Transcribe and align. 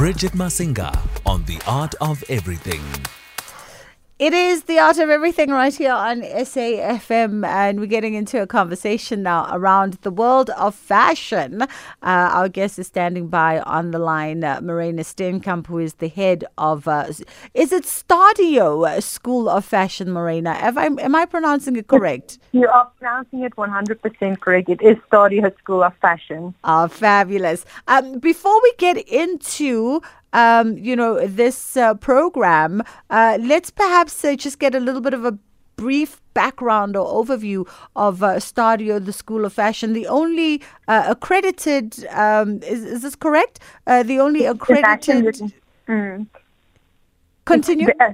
Bridget 0.00 0.32
Masinga 0.32 0.98
on 1.26 1.44
The 1.44 1.60
Art 1.66 1.94
of 2.00 2.24
Everything. 2.30 2.80
It 4.20 4.34
is 4.34 4.64
the 4.64 4.78
art 4.78 4.98
of 4.98 5.08
everything 5.08 5.48
right 5.48 5.74
here 5.74 5.94
on 5.94 6.20
SAFM, 6.20 7.42
and 7.42 7.80
we're 7.80 7.86
getting 7.86 8.12
into 8.12 8.42
a 8.42 8.46
conversation 8.46 9.22
now 9.22 9.48
around 9.50 9.94
the 10.02 10.10
world 10.10 10.50
of 10.50 10.74
fashion. 10.74 11.62
Uh, 11.62 11.66
our 12.02 12.50
guest 12.50 12.78
is 12.78 12.86
standing 12.86 13.28
by 13.28 13.60
on 13.60 13.92
the 13.92 13.98
line, 13.98 14.44
uh, 14.44 14.60
Marina 14.60 15.04
Steenekamp, 15.04 15.68
who 15.68 15.78
is 15.78 15.94
the 15.94 16.08
head 16.08 16.44
of, 16.58 16.86
uh, 16.86 17.06
is 17.54 17.72
it 17.72 17.84
Stadio 17.84 19.02
School 19.02 19.48
of 19.48 19.64
Fashion, 19.64 20.12
Marina? 20.12 20.50
I, 20.50 20.84
am 20.84 21.14
I 21.14 21.24
pronouncing 21.24 21.76
it 21.76 21.88
correct? 21.88 22.36
You 22.52 22.68
are 22.68 22.90
pronouncing 22.98 23.40
it 23.40 23.56
100% 23.56 24.40
correct. 24.40 24.68
It 24.68 24.82
is 24.82 24.98
Stadio 25.10 25.50
School 25.60 25.82
of 25.82 25.96
Fashion. 25.96 26.54
Oh, 26.64 26.88
fabulous. 26.88 27.64
Um, 27.88 28.18
before 28.18 28.60
we 28.62 28.74
get 28.76 28.98
into 28.98 30.02
um, 30.32 30.76
you 30.78 30.96
know, 30.96 31.26
this 31.26 31.76
uh, 31.76 31.94
program, 31.94 32.82
uh, 33.10 33.38
let's 33.40 33.70
perhaps 33.70 34.24
uh, 34.24 34.36
just 34.36 34.58
get 34.58 34.74
a 34.74 34.80
little 34.80 35.00
bit 35.00 35.14
of 35.14 35.24
a 35.24 35.38
brief 35.76 36.20
background 36.34 36.94
or 36.94 37.06
overview 37.24 37.66
of 37.96 38.22
uh, 38.22 38.34
Stadio, 38.34 39.04
the 39.04 39.12
School 39.12 39.44
of 39.44 39.52
Fashion. 39.52 39.94
The 39.94 40.06
only 40.06 40.62
uh, 40.88 41.04
accredited, 41.08 42.04
um, 42.10 42.62
is, 42.62 42.84
is 42.84 43.02
this 43.02 43.14
correct? 43.14 43.60
Uh, 43.86 44.02
the 44.02 44.20
only 44.20 44.44
accredited. 44.44 45.54
Mm. 45.88 46.26
Continue. 47.46 47.88
It's, 47.88 48.00
uh, 48.00 48.12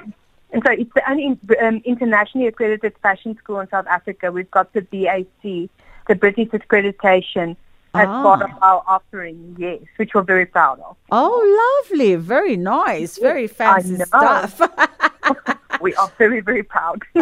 so 0.55 0.73
it's 0.73 0.95
the 0.95 1.11
only 1.11 1.39
um, 1.61 1.83
internationally 1.85 2.47
accredited 2.47 2.95
fashion 3.03 3.37
school 3.37 3.61
in 3.61 3.69
South 3.69 3.87
Africa. 3.89 4.31
We've 4.31 4.51
got 4.51 4.73
the 4.73 4.83
BAC, 4.83 5.69
the 6.09 6.15
British 6.15 6.49
accreditation 6.49 7.57
as 7.97 8.09
ah. 8.09 8.23
part 8.23 8.43
of 8.43 8.51
our 8.63 8.83
offering, 8.87 9.57
yes, 9.59 9.81
which 9.97 10.15
we're 10.15 10.23
very 10.23 10.47
proud 10.47 10.81
of. 10.81 10.97
Oh, 11.11 11.85
lovely. 11.89 12.15
Very 12.17 12.57
nice. 12.57 13.19
Very 13.19 13.47
fancy 13.47 13.97
stuff. 13.97 14.61
we 15.81 15.95
are 15.95 16.11
very, 16.19 16.41
very 16.41 16.63
proud. 16.63 17.03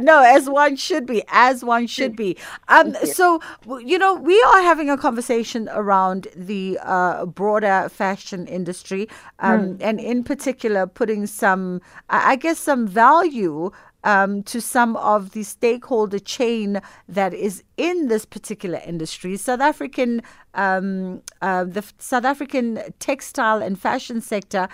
no, 0.00 0.22
as 0.22 0.48
one 0.48 0.76
should 0.76 1.06
be, 1.06 1.22
as 1.28 1.64
one 1.64 1.86
should 1.86 2.16
be. 2.16 2.36
Um, 2.68 2.94
so, 3.04 3.40
you 3.84 3.98
know, 3.98 4.14
we 4.14 4.40
are 4.42 4.62
having 4.62 4.90
a 4.90 4.96
conversation 4.96 5.68
around 5.72 6.28
the 6.34 6.78
uh, 6.82 7.26
broader 7.26 7.88
fashion 7.88 8.46
industry, 8.46 9.08
um, 9.40 9.74
mm. 9.74 9.76
and 9.80 10.00
in 10.00 10.24
particular, 10.24 10.86
putting 10.86 11.26
some, 11.26 11.80
I 12.08 12.36
guess, 12.36 12.58
some 12.58 12.86
value 12.86 13.70
um, 14.04 14.42
to 14.44 14.60
some 14.60 14.96
of 14.96 15.32
the 15.32 15.42
stakeholder 15.42 16.18
chain 16.18 16.80
that 17.08 17.34
is 17.34 17.62
in 17.76 18.08
this 18.08 18.24
particular 18.24 18.80
industry. 18.86 19.36
South 19.36 19.60
African, 19.60 20.22
um, 20.54 21.22
uh, 21.42 21.64
the 21.64 21.84
South 21.98 22.24
African 22.24 22.80
textile 22.98 23.62
and 23.62 23.78
fashion 23.78 24.20
sector 24.20 24.68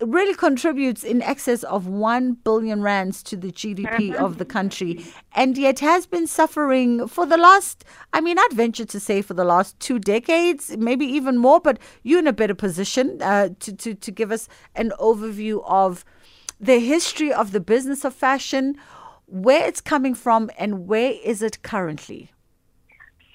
really 0.00 0.34
contributes 0.34 1.04
in 1.04 1.22
excess 1.22 1.62
of 1.64 1.86
1 1.86 2.32
billion 2.44 2.82
rands 2.82 3.22
to 3.22 3.36
the 3.36 3.50
GDP 3.50 4.10
mm-hmm. 4.10 4.24
of 4.24 4.36
the 4.36 4.44
country 4.44 5.04
and 5.34 5.56
yet 5.56 5.80
has 5.80 6.06
been 6.06 6.26
suffering 6.26 7.08
for 7.08 7.24
the 7.24 7.38
last 7.38 7.84
I 8.12 8.20
mean 8.20 8.38
I'd 8.38 8.52
venture 8.52 8.84
to 8.84 9.00
say 9.00 9.22
for 9.22 9.32
the 9.32 9.44
last 9.44 9.78
two 9.80 9.98
decades 9.98 10.76
maybe 10.76 11.06
even 11.06 11.38
more 11.38 11.60
but 11.60 11.78
you're 12.02 12.18
in 12.18 12.26
a 12.26 12.32
better 12.32 12.54
position 12.54 13.22
uh, 13.22 13.50
to, 13.60 13.72
to, 13.74 13.94
to 13.94 14.10
give 14.10 14.32
us 14.32 14.48
an 14.74 14.92
overview 15.00 15.62
of 15.64 16.04
the 16.60 16.78
history 16.78 17.32
of 17.32 17.52
the 17.52 17.60
business 17.60 18.04
of 18.04 18.14
fashion, 18.14 18.76
where 19.26 19.66
it's 19.66 19.80
coming 19.80 20.14
from, 20.14 20.50
and 20.58 20.86
where 20.86 21.12
is 21.24 21.42
it 21.42 21.62
currently? 21.62 22.30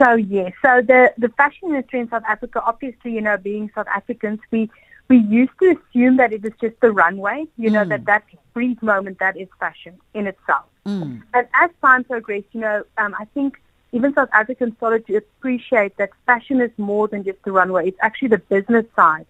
So 0.01 0.13
yes, 0.15 0.53
so 0.63 0.81
the 0.81 1.13
the 1.17 1.29
fashion 1.29 1.69
industry 1.69 1.99
in 1.99 2.09
South 2.09 2.23
Africa, 2.27 2.61
obviously, 2.65 3.13
you 3.13 3.21
know, 3.21 3.37
being 3.37 3.69
South 3.75 3.87
Africans, 3.87 4.39
we 4.49 4.69
we 5.09 5.17
used 5.17 5.51
to 5.61 5.77
assume 5.77 6.17
that 6.17 6.33
it 6.33 6.43
is 6.43 6.53
just 6.59 6.79
the 6.79 6.91
runway, 6.91 7.45
you 7.57 7.69
know, 7.69 7.83
mm. 7.83 7.89
that 7.89 8.05
that 8.05 8.23
brief 8.53 8.81
moment 8.81 9.19
that 9.19 9.37
is 9.37 9.47
fashion 9.59 9.99
in 10.13 10.25
itself. 10.25 10.65
Mm. 10.87 11.21
And 11.33 11.47
as 11.53 11.69
time 11.81 12.03
progressed, 12.05 12.47
you 12.53 12.61
know, 12.61 12.83
um, 12.97 13.13
I 13.19 13.25
think 13.25 13.61
even 13.91 14.13
South 14.13 14.29
Africans 14.33 14.73
started 14.77 15.05
to 15.07 15.17
appreciate 15.17 15.97
that 15.97 16.09
fashion 16.25 16.61
is 16.61 16.71
more 16.77 17.07
than 17.07 17.23
just 17.23 17.43
the 17.43 17.51
runway. 17.51 17.89
It's 17.89 17.97
actually 18.01 18.29
the 18.29 18.37
business 18.37 18.85
side 18.95 19.25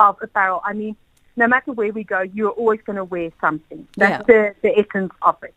of 0.00 0.16
apparel. 0.22 0.62
I 0.64 0.72
mean, 0.72 0.96
no 1.36 1.46
matter 1.46 1.72
where 1.72 1.92
we 1.92 2.04
go, 2.04 2.22
you're 2.22 2.50
always 2.50 2.80
going 2.82 2.96
to 2.96 3.04
wear 3.04 3.30
something. 3.40 3.86
That's 3.96 4.26
yeah. 4.28 4.54
the, 4.62 4.68
the 4.68 4.78
essence 4.78 5.12
of 5.22 5.36
it. 5.42 5.54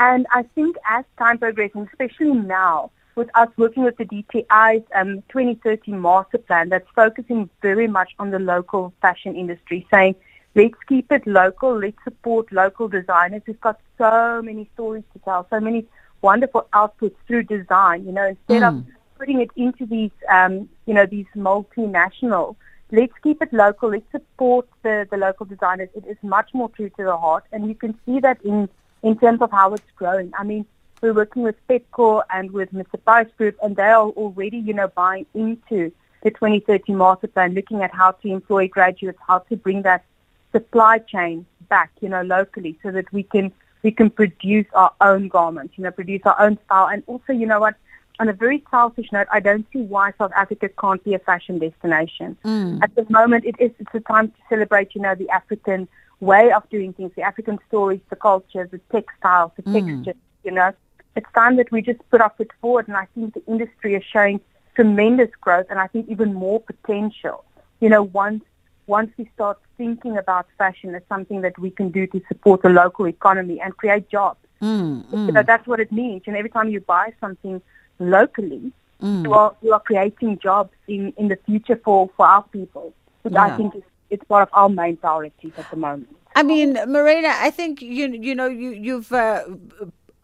And 0.00 0.26
I 0.32 0.44
think 0.54 0.76
as 0.88 1.04
time 1.18 1.38
progresses, 1.38 1.88
especially 1.92 2.32
now, 2.32 2.90
with 3.16 3.28
us 3.34 3.48
working 3.56 3.82
with 3.82 3.96
the 3.96 4.04
DTI's 4.04 4.84
um, 4.94 5.22
2030 5.28 5.92
master 5.92 6.38
plan 6.38 6.68
that's 6.68 6.88
focusing 6.94 7.50
very 7.60 7.88
much 7.88 8.12
on 8.20 8.30
the 8.30 8.38
local 8.38 8.92
fashion 9.02 9.34
industry, 9.34 9.86
saying, 9.92 10.14
let's 10.54 10.76
keep 10.88 11.10
it 11.10 11.26
local, 11.26 11.76
let's 11.78 11.96
support 12.04 12.50
local 12.52 12.86
designers. 12.86 13.42
We've 13.46 13.60
got 13.60 13.80
so 13.98 14.40
many 14.42 14.70
stories 14.74 15.02
to 15.14 15.18
tell, 15.20 15.46
so 15.50 15.58
many 15.58 15.84
wonderful 16.22 16.68
outputs 16.72 17.16
through 17.26 17.44
design, 17.44 18.06
you 18.06 18.12
know, 18.12 18.28
instead 18.28 18.62
mm. 18.62 18.68
of 18.68 18.86
putting 19.18 19.40
it 19.40 19.50
into 19.56 19.84
these, 19.84 20.12
um, 20.28 20.68
you 20.86 20.94
know, 20.94 21.06
these 21.06 21.26
multinational 21.36 22.54
let's 22.90 23.12
keep 23.22 23.42
it 23.42 23.52
local. 23.52 23.90
Let's 23.90 24.10
support 24.10 24.68
the, 24.82 25.06
the 25.10 25.16
local 25.16 25.46
designers. 25.46 25.88
It 25.94 26.04
is 26.06 26.16
much 26.22 26.50
more 26.54 26.68
true 26.70 26.90
to 26.90 27.04
the 27.04 27.16
heart, 27.16 27.44
and 27.52 27.68
you 27.68 27.74
can 27.74 27.98
see 28.06 28.20
that 28.20 28.40
in 28.42 28.68
in 29.02 29.16
terms 29.18 29.40
of 29.40 29.50
how 29.52 29.74
it's 29.74 29.90
growing. 29.96 30.32
I 30.36 30.42
mean, 30.42 30.66
we're 31.00 31.14
working 31.14 31.42
with 31.42 31.54
Pepkor 31.68 32.24
and 32.30 32.50
with 32.50 32.72
Mr. 32.72 33.02
Price 33.04 33.28
Group, 33.36 33.56
and 33.62 33.76
they 33.76 33.82
are 33.84 34.08
already, 34.08 34.58
you 34.58 34.74
know, 34.74 34.88
buying 34.88 35.26
into 35.34 35.92
the 36.24 36.30
2030 36.30 36.94
master 36.94 37.28
plan, 37.28 37.54
looking 37.54 37.82
at 37.82 37.94
how 37.94 38.10
to 38.10 38.28
employ 38.28 38.66
graduates, 38.66 39.18
how 39.24 39.38
to 39.38 39.56
bring 39.56 39.82
that 39.82 40.04
supply 40.50 40.98
chain 40.98 41.46
back, 41.68 41.92
you 42.00 42.08
know, 42.08 42.22
locally, 42.22 42.76
so 42.82 42.90
that 42.90 43.12
we 43.12 43.22
can 43.22 43.52
we 43.84 43.92
can 43.92 44.10
produce 44.10 44.66
our 44.72 44.92
own 45.00 45.28
garments, 45.28 45.74
you 45.76 45.84
know, 45.84 45.92
produce 45.92 46.22
our 46.24 46.40
own 46.40 46.58
style, 46.64 46.88
and 46.88 47.04
also, 47.06 47.32
you 47.32 47.46
know 47.46 47.60
what 47.60 47.76
on 48.20 48.28
a 48.28 48.32
very 48.32 48.64
selfish 48.70 49.06
note, 49.12 49.26
I 49.32 49.40
don't 49.40 49.66
see 49.72 49.82
why 49.82 50.12
South 50.18 50.32
Africa 50.36 50.68
can't 50.68 51.02
be 51.04 51.14
a 51.14 51.18
fashion 51.18 51.58
destination. 51.58 52.36
Mm. 52.44 52.82
At 52.82 52.94
the 52.94 53.06
moment, 53.08 53.44
it 53.44 53.54
is 53.58 53.70
it's 53.78 53.94
a 53.94 54.00
time 54.00 54.28
to 54.28 54.36
celebrate, 54.48 54.94
you 54.94 55.00
know, 55.00 55.14
the 55.14 55.28
African 55.30 55.88
way 56.20 56.50
of 56.52 56.68
doing 56.68 56.92
things, 56.92 57.12
the 57.14 57.22
African 57.22 57.58
stories, 57.68 58.00
the 58.10 58.16
culture, 58.16 58.68
the 58.70 58.80
textiles, 58.90 59.52
the 59.56 59.62
mm. 59.62 59.72
textures. 59.72 60.22
You 60.44 60.50
know, 60.50 60.72
it's 61.14 61.26
time 61.34 61.56
that 61.56 61.70
we 61.70 61.82
just 61.82 62.00
put 62.10 62.20
our 62.20 62.32
foot 62.36 62.50
forward, 62.60 62.88
and 62.88 62.96
I 62.96 63.06
think 63.14 63.34
the 63.34 63.44
industry 63.46 63.94
is 63.94 64.02
showing 64.12 64.40
tremendous 64.74 65.30
growth, 65.40 65.66
and 65.70 65.78
I 65.78 65.86
think 65.86 66.08
even 66.08 66.34
more 66.34 66.60
potential. 66.60 67.44
You 67.80 67.88
know, 67.88 68.02
once 68.02 68.42
once 68.88 69.12
we 69.16 69.30
start 69.34 69.58
thinking 69.76 70.16
about 70.16 70.46
fashion 70.56 70.94
as 70.94 71.02
something 71.08 71.42
that 71.42 71.58
we 71.58 71.70
can 71.70 71.90
do 71.90 72.06
to 72.08 72.20
support 72.26 72.62
the 72.62 72.70
local 72.70 73.06
economy 73.06 73.60
and 73.60 73.76
create 73.76 74.08
jobs. 74.08 74.40
Mm, 74.62 75.04
mm. 75.04 75.26
You 75.26 75.32
know, 75.32 75.42
that's 75.42 75.66
what 75.66 75.78
it 75.78 75.92
means. 75.92 76.22
And 76.26 76.36
every 76.36 76.50
time 76.50 76.70
you 76.70 76.80
buy 76.80 77.12
something 77.20 77.60
locally, 77.98 78.72
mm. 79.02 79.24
you, 79.24 79.32
are, 79.32 79.54
you 79.62 79.72
are 79.72 79.80
creating 79.80 80.38
jobs 80.42 80.72
in, 80.86 81.12
in 81.16 81.28
the 81.28 81.38
future 81.46 81.80
for, 81.84 82.10
for 82.16 82.26
our 82.26 82.42
people, 82.44 82.92
which 83.22 83.34
yeah. 83.34 83.44
I 83.44 83.56
think 83.56 83.74
is 83.74 83.82
it's 84.10 84.24
part 84.24 84.48
of 84.48 84.48
our 84.54 84.68
main 84.68 84.96
priorities 84.96 85.52
at 85.56 85.70
the 85.70 85.76
moment. 85.76 86.16
I 86.34 86.42
mean, 86.42 86.74
Marina, 86.86 87.32
I 87.34 87.50
think 87.50 87.82
you 87.82 88.08
you 88.08 88.34
know 88.34 88.46
you 88.46 88.70
you've 88.70 89.12
uh, 89.12 89.44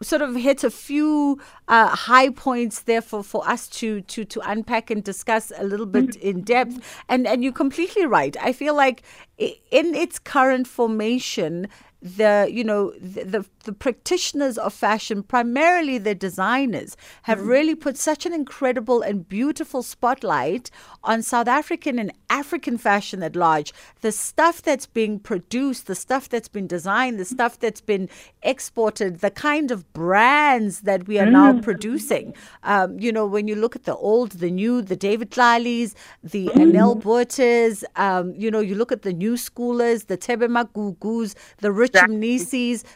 sort 0.01 0.21
of 0.21 0.35
hit 0.35 0.63
a 0.63 0.69
few 0.69 1.39
uh, 1.67 1.89
high 1.89 2.29
points 2.29 2.81
there 2.81 3.01
for, 3.01 3.23
for 3.23 3.47
us 3.47 3.67
to, 3.67 4.01
to 4.01 4.25
to 4.25 4.39
unpack 4.49 4.89
and 4.89 5.03
discuss 5.03 5.51
a 5.57 5.63
little 5.63 5.85
bit 5.85 6.11
mm-hmm. 6.11 6.27
in 6.27 6.41
depth. 6.41 7.03
And 7.09 7.27
and 7.27 7.43
you're 7.43 7.53
completely 7.53 8.05
right. 8.05 8.35
I 8.41 8.53
feel 8.53 8.75
like 8.75 9.03
in 9.37 9.95
its 9.95 10.19
current 10.19 10.67
formation, 10.67 11.67
the 12.01 12.47
you 12.51 12.63
know 12.63 12.91
the, 12.99 13.23
the, 13.23 13.45
the 13.65 13.73
practitioners 13.73 14.57
of 14.57 14.73
fashion 14.73 15.21
primarily 15.21 15.97
the 15.97 16.15
designers 16.15 16.95
have 17.23 17.39
mm. 17.39 17.47
really 17.47 17.75
put 17.75 17.97
such 17.97 18.25
an 18.25 18.33
incredible 18.33 19.01
and 19.01 19.27
beautiful 19.27 19.83
spotlight 19.83 20.71
on 21.03 21.21
South 21.21 21.47
African 21.47 21.99
and 21.99 22.11
African 22.29 22.77
fashion 22.77 23.21
at 23.21 23.35
large 23.35 23.73
the 24.01 24.11
stuff 24.11 24.61
that's 24.61 24.85
being 24.85 25.19
produced 25.19 25.87
the 25.87 25.95
stuff 25.95 26.29
that's 26.29 26.47
been 26.47 26.67
designed 26.67 27.19
the 27.19 27.25
stuff 27.25 27.59
that's 27.59 27.81
been 27.81 28.07
exported 28.43 29.19
the 29.19 29.31
kind 29.31 29.71
of 29.71 29.91
brands 29.93 30.81
that 30.81 31.07
we 31.07 31.19
are 31.19 31.27
mm. 31.27 31.31
now 31.31 31.59
producing 31.59 32.33
um, 32.63 32.99
you 32.99 33.11
know 33.11 33.25
when 33.25 33.47
you 33.47 33.55
look 33.55 33.75
at 33.75 33.83
the 33.83 33.95
old 33.95 34.31
the 34.33 34.51
new 34.51 34.81
the 34.81 34.95
David 34.95 35.31
Tlale's 35.31 35.95
the 36.23 36.47
mm. 36.47 36.71
Anel 36.71 37.01
Botha's 37.01 37.83
um, 37.95 38.33
you 38.35 38.49
know 38.49 38.59
you 38.59 38.75
look 38.75 38.91
at 38.91 39.01
the 39.01 39.13
new 39.13 39.33
schoolers 39.33 40.07
the 40.07 40.17
Thebe 40.17 40.43
Magugus 40.43 41.35
the 41.57 41.71
rich 41.71 41.89
exactly. 41.89 42.15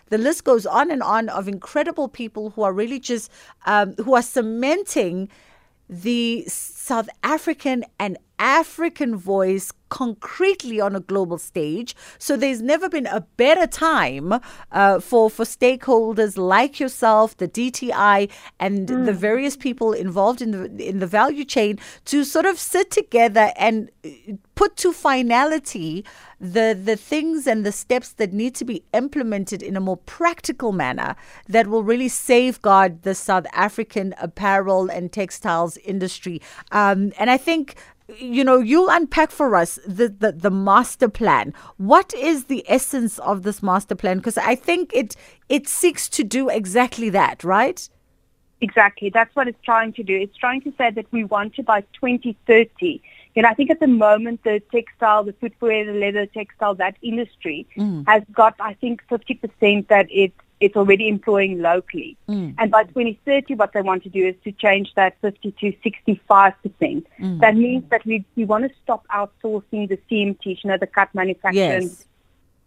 The 0.10 0.18
list 0.18 0.44
goes 0.44 0.59
on 0.66 0.92
and 0.92 1.04
on 1.04 1.30
of 1.30 1.48
incredible 1.48 2.08
people 2.08 2.52
who 2.52 2.64
are 2.64 2.74
really 2.74 3.00
just 3.00 3.32
um, 3.66 3.96
who 3.96 4.16
are 4.16 4.22
cementing 4.22 5.30
the 5.90 6.44
South 6.48 7.10
African 7.24 7.84
and 8.00 8.18
African 8.40 9.16
voice 9.16 9.72
concretely 9.90 10.80
on 10.80 10.96
a 10.96 11.00
global 11.00 11.38
stage. 11.38 11.96
So 12.18 12.38
there's 12.38 12.62
never 12.62 12.90
been 12.90 13.08
a 13.08 13.22
better 13.38 13.68
time 13.68 14.40
uh, 14.72 15.00
for 15.00 15.30
for 15.30 15.46
stakeholders 15.46 16.38
like 16.38 16.80
yourself, 16.80 17.36
the 17.38 17.48
DTI, 17.48 18.30
and 18.60 18.88
mm. 18.88 19.06
the 19.06 19.14
various 19.14 19.58
people 19.58 19.94
involved 19.94 20.42
in 20.42 20.52
the 20.52 20.88
in 20.88 21.00
the 21.00 21.08
value 21.08 21.44
chain 21.44 21.80
to 22.06 22.24
sort 22.24 22.46
of 22.46 22.58
sit 22.58 22.92
together 22.92 23.52
and 23.58 23.90
uh, 24.06 24.10
put 24.56 24.78
to 24.78 24.94
finality 24.94 26.06
the 26.40 26.80
the 26.82 26.96
things 26.96 27.48
and 27.48 27.66
the 27.66 27.72
steps 27.72 28.14
that 28.14 28.32
need 28.32 28.56
to 28.56 28.66
be 28.66 28.84
implemented 28.94 29.62
in 29.62 29.76
a 29.76 29.82
more 29.82 29.98
practical 29.98 30.72
manner 30.72 31.16
that 31.48 31.68
will 31.68 31.84
really 31.84 32.08
safeguard 32.08 33.02
the 33.02 33.16
South 33.16 33.48
African 33.54 34.14
apparel 34.22 34.90
and 34.90 35.12
textiles 35.12 35.78
industry. 35.78 36.42
Um, 36.72 37.12
and 37.18 37.30
I 37.30 37.38
think 37.38 37.76
you 38.18 38.44
know, 38.44 38.60
you'll 38.60 38.90
unpack 38.90 39.32
for 39.32 39.56
us 39.56 39.80
the, 39.86 40.10
the, 40.10 40.32
the 40.32 40.50
master 40.50 41.10
plan. 41.10 41.54
What 41.78 42.14
is 42.14 42.46
the 42.46 42.64
essence 42.68 43.20
of 43.20 43.44
this 43.44 43.62
master 43.62 43.96
plan? 43.96 44.18
Because 44.18 44.38
I 44.38 44.56
think 44.56 44.92
it 44.94 45.16
it 45.48 45.68
seeks 45.68 46.08
to 46.10 46.24
do 46.24 46.50
exactly 46.50 47.10
that, 47.10 47.44
right? 47.44 47.88
Exactly. 48.62 49.10
That's 49.10 49.34
what 49.36 49.48
it's 49.48 49.62
trying 49.64 49.94
to 49.94 50.04
do. 50.04 50.16
It's 50.16 50.36
trying 50.36 50.62
to 50.62 50.74
say 50.78 50.92
that 50.92 51.06
we 51.12 51.24
want 51.24 51.56
to 51.56 51.64
by 51.64 51.82
2030. 51.82 53.02
You 53.36 53.44
know, 53.44 53.50
I 53.50 53.54
think 53.54 53.70
at 53.70 53.80
the 53.80 53.88
moment 53.88 54.44
the 54.44 54.62
textile, 54.72 55.24
the 55.24 55.34
footwear, 55.34 55.86
the 55.86 55.98
leather 55.98 56.26
textile, 56.26 56.76
that 56.76 56.98
industry 57.02 57.68
mm. 57.78 58.06
has 58.08 58.24
got, 58.32 58.56
I 58.60 58.74
think, 58.74 59.02
50% 59.10 59.88
that 59.88 60.08
it's 60.10 60.34
it's 60.60 60.76
already 60.76 61.08
employing 61.08 61.62
locally. 61.62 62.18
Mm. 62.28 62.56
And 62.58 62.72
by 62.72 62.84
2030, 62.84 63.56
what 63.56 63.74
they 63.74 63.82
want 63.82 64.04
to 64.04 64.10
do 64.10 64.28
is 64.28 64.36
to 64.44 64.52
change 64.52 64.94
that 64.96 65.16
50 65.22 65.52
to 65.60 65.74
65 65.84 66.54
percent. 66.62 67.08
Mm. 67.20 67.40
That 67.40 67.56
means 67.56 67.84
that 67.90 68.06
we, 68.06 68.26
we 68.36 68.46
want 68.46 68.68
to 68.68 68.74
stop 68.84 69.06
outsourcing 69.08 69.88
the 69.90 70.00
CMT, 70.10 70.64
you 70.64 70.70
know, 70.70 70.78
the 70.78 70.88
cut 70.88 71.14
manufacturing, 71.14 71.84
yes. 71.84 72.06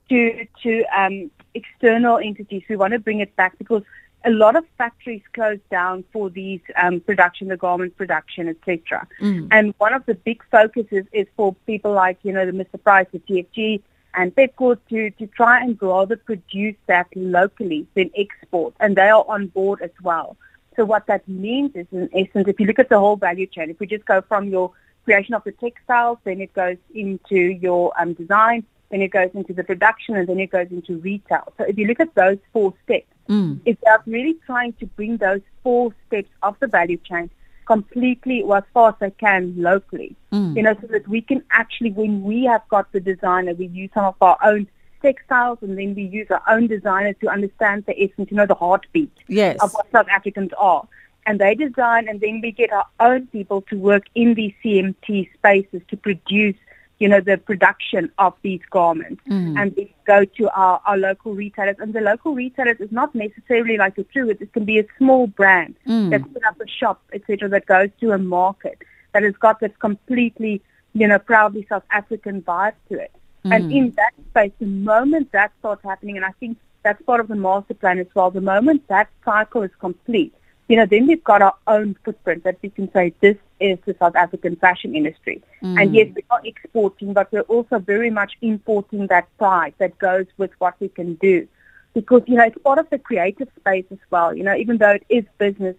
to 0.08 0.46
to 0.62 0.84
um, 0.96 1.30
external 1.54 2.18
entities. 2.18 2.62
We 2.68 2.76
want 2.76 2.92
to 2.92 2.98
bring 2.98 3.20
it 3.20 3.34
back 3.36 3.58
because 3.58 3.82
a 4.24 4.30
lot 4.30 4.56
of 4.56 4.64
factories 4.78 5.22
closed 5.34 5.68
down 5.68 6.04
for 6.12 6.30
these 6.30 6.60
um, 6.80 7.00
production, 7.00 7.48
the 7.48 7.56
garment 7.56 7.96
production, 7.96 8.48
etc. 8.48 9.06
Mm. 9.20 9.48
And 9.50 9.74
one 9.78 9.92
of 9.92 10.06
the 10.06 10.14
big 10.14 10.42
focuses 10.50 11.04
is 11.12 11.26
for 11.36 11.54
people 11.66 11.92
like 11.92 12.18
you 12.22 12.32
know 12.32 12.46
the 12.46 12.52
Mr. 12.52 12.82
Price, 12.82 13.06
the 13.12 13.18
TFG, 13.18 13.82
and 14.14 14.34
Pepkor 14.34 14.78
to, 14.90 15.10
to 15.10 15.26
try 15.28 15.60
and 15.60 15.78
rather 15.80 16.16
produce 16.16 16.76
that 16.86 17.06
locally 17.14 17.86
than 17.94 18.10
export, 18.16 18.74
and 18.80 18.96
they 18.96 19.08
are 19.08 19.24
on 19.28 19.46
board 19.48 19.80
as 19.82 19.90
well. 20.02 20.36
So 20.76 20.84
what 20.84 21.06
that 21.06 21.26
means 21.28 21.74
is, 21.74 21.86
in 21.92 22.08
essence, 22.14 22.48
if 22.48 22.58
you 22.58 22.66
look 22.66 22.78
at 22.78 22.88
the 22.88 22.98
whole 22.98 23.16
value 23.16 23.46
chain, 23.46 23.70
if 23.70 23.78
we 23.78 23.86
just 23.86 24.06
go 24.06 24.22
from 24.22 24.48
your 24.48 24.72
creation 25.04 25.34
of 25.34 25.44
the 25.44 25.52
textiles, 25.52 26.18
then 26.24 26.40
it 26.40 26.52
goes 26.54 26.76
into 26.94 27.36
your 27.36 27.92
um, 28.00 28.14
design, 28.14 28.64
then 28.90 29.02
it 29.02 29.08
goes 29.08 29.30
into 29.34 29.52
the 29.52 29.64
production, 29.64 30.16
and 30.16 30.28
then 30.28 30.40
it 30.40 30.50
goes 30.50 30.68
into 30.70 30.98
retail. 30.98 31.52
So 31.58 31.64
if 31.64 31.78
you 31.78 31.86
look 31.86 32.00
at 32.00 32.14
those 32.14 32.38
four 32.52 32.74
steps, 32.84 33.06
mm. 33.28 33.60
it's 33.64 33.80
about 33.82 34.06
really 34.06 34.36
trying 34.46 34.72
to 34.74 34.86
bring 34.86 35.16
those 35.16 35.40
four 35.62 35.94
steps 36.06 36.28
of 36.42 36.56
the 36.60 36.66
value 36.66 36.98
chain 36.98 37.30
completely 37.66 38.42
or 38.42 38.58
as 38.58 38.64
far 38.74 38.90
as 38.90 38.94
they 39.00 39.10
can 39.10 39.54
locally. 39.56 40.16
Mm. 40.32 40.56
You 40.56 40.62
know, 40.62 40.74
so 40.80 40.86
that 40.88 41.06
we 41.08 41.20
can 41.20 41.42
actually, 41.50 41.92
when 41.92 42.22
we 42.22 42.44
have 42.44 42.62
got 42.68 42.90
the 42.92 43.00
designer, 43.00 43.54
we 43.54 43.66
use 43.66 43.90
some 43.94 44.04
of 44.04 44.16
our 44.20 44.38
own 44.44 44.66
textiles 45.02 45.58
and 45.62 45.76
then 45.76 45.94
we 45.94 46.04
use 46.04 46.28
our 46.30 46.42
own 46.48 46.68
designer 46.68 47.12
to 47.14 47.28
understand 47.28 47.84
the 47.86 48.02
essence, 48.02 48.30
you 48.30 48.36
know, 48.36 48.46
the 48.46 48.54
heartbeat 48.54 49.12
yes. 49.28 49.56
of 49.60 49.72
what 49.72 49.90
South 49.90 50.08
Africans 50.08 50.52
are. 50.56 50.86
And 51.26 51.40
they 51.40 51.54
design 51.54 52.08
and 52.08 52.20
then 52.20 52.40
we 52.40 52.50
get 52.50 52.72
our 52.72 52.86
own 52.98 53.26
people 53.28 53.62
to 53.62 53.76
work 53.76 54.04
in 54.14 54.34
these 54.34 54.54
CMT 54.64 55.32
spaces 55.34 55.82
to 55.88 55.96
produce 55.96 56.56
you 57.02 57.08
know, 57.08 57.20
the 57.20 57.36
production 57.36 58.12
of 58.18 58.32
these 58.42 58.60
garments. 58.70 59.20
Mm. 59.28 59.60
And 59.60 59.74
we 59.76 59.92
go 60.06 60.24
to 60.24 60.48
our, 60.56 60.80
our 60.86 60.96
local 60.96 61.34
retailers. 61.34 61.74
And 61.80 61.92
the 61.92 62.00
local 62.00 62.32
retailers 62.32 62.76
is 62.78 62.92
not 62.92 63.12
necessarily 63.12 63.76
like 63.76 63.98
a 63.98 64.04
true, 64.04 64.30
it 64.30 64.52
can 64.52 64.64
be 64.64 64.78
a 64.78 64.86
small 64.98 65.26
brand 65.26 65.74
mm. 65.84 66.10
that's 66.10 66.22
put 66.32 66.44
up 66.44 66.60
a 66.60 66.68
shop, 66.68 67.02
etc., 67.12 67.48
that 67.48 67.66
goes 67.66 67.88
to 67.98 68.12
a 68.12 68.18
market 68.18 68.78
that 69.14 69.24
has 69.24 69.34
got 69.34 69.58
this 69.58 69.72
completely, 69.80 70.62
you 70.92 71.08
know, 71.08 71.18
proudly 71.18 71.66
South 71.68 71.82
African 71.90 72.40
vibe 72.42 72.74
to 72.88 73.00
it. 73.00 73.10
Mm. 73.44 73.56
And 73.56 73.72
in 73.72 73.90
that 73.96 74.12
space, 74.30 74.52
the 74.60 74.66
moment 74.66 75.32
that 75.32 75.50
starts 75.58 75.82
happening, 75.82 76.14
and 76.16 76.24
I 76.24 76.30
think 76.38 76.56
that's 76.84 77.02
part 77.02 77.18
of 77.18 77.26
the 77.26 77.34
master 77.34 77.74
plan 77.74 77.98
as 77.98 78.06
well, 78.14 78.30
the 78.30 78.40
moment 78.40 78.86
that 78.86 79.08
cycle 79.24 79.62
is 79.62 79.72
complete, 79.80 80.32
you 80.68 80.76
know, 80.76 80.86
then 80.86 81.06
we've 81.06 81.24
got 81.24 81.42
our 81.42 81.54
own 81.66 81.96
footprint 82.04 82.44
that 82.44 82.58
we 82.62 82.70
can 82.70 82.90
say 82.92 83.12
this 83.20 83.36
is 83.60 83.78
the 83.84 83.94
South 83.98 84.16
African 84.16 84.56
fashion 84.56 84.94
industry. 84.94 85.42
Mm. 85.62 85.82
And 85.82 85.94
yes, 85.94 86.08
we 86.14 86.22
are 86.30 86.38
not 86.38 86.46
exporting, 86.46 87.12
but 87.12 87.30
we're 87.32 87.40
also 87.42 87.78
very 87.78 88.10
much 88.10 88.32
importing 88.40 89.06
that 89.08 89.26
pride 89.38 89.74
that 89.78 89.98
goes 89.98 90.26
with 90.36 90.50
what 90.58 90.74
we 90.80 90.88
can 90.88 91.14
do. 91.14 91.46
Because, 91.94 92.22
you 92.26 92.36
know, 92.36 92.44
it's 92.44 92.58
part 92.58 92.78
of 92.78 92.88
the 92.90 92.98
creative 92.98 93.48
space 93.60 93.84
as 93.90 93.98
well. 94.10 94.34
You 94.34 94.44
know, 94.44 94.54
even 94.54 94.78
though 94.78 94.92
it 94.92 95.04
is 95.08 95.24
business, 95.38 95.76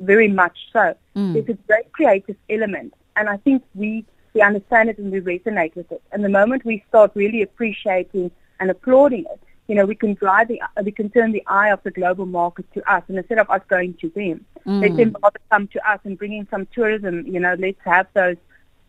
very 0.00 0.28
much 0.28 0.58
so, 0.72 0.96
mm. 1.14 1.32
there's 1.32 1.48
a 1.48 1.54
great 1.68 1.92
creative 1.92 2.36
element. 2.50 2.94
And 3.16 3.28
I 3.28 3.36
think 3.36 3.62
we, 3.74 4.04
we 4.34 4.40
understand 4.42 4.88
it 4.88 4.98
and 4.98 5.12
we 5.12 5.20
resonate 5.20 5.76
with 5.76 5.92
it. 5.92 6.02
And 6.10 6.24
the 6.24 6.28
moment 6.28 6.64
we 6.64 6.82
start 6.88 7.12
really 7.14 7.42
appreciating 7.42 8.32
and 8.58 8.70
applauding 8.70 9.26
it, 9.30 9.40
you 9.66 9.74
know, 9.74 9.86
we 9.86 9.94
can 9.94 10.14
drive 10.14 10.48
the, 10.48 10.60
we 10.82 10.92
can 10.92 11.10
turn 11.10 11.32
the 11.32 11.42
eye 11.46 11.70
of 11.70 11.82
the 11.84 11.90
global 11.90 12.26
market 12.26 12.70
to 12.74 12.92
us, 12.92 13.02
and 13.08 13.16
instead 13.16 13.38
of 13.38 13.48
us 13.48 13.62
going 13.68 13.94
to 13.94 14.10
them, 14.10 14.44
mm. 14.66 14.82
let 14.82 14.96
them 14.96 15.16
rather 15.22 15.38
come 15.50 15.68
to 15.68 15.90
us 15.90 16.00
and 16.04 16.18
bring 16.18 16.34
in 16.34 16.46
some 16.50 16.66
tourism. 16.66 17.26
You 17.26 17.40
know, 17.40 17.54
let's 17.58 17.80
have 17.84 18.06
those 18.14 18.36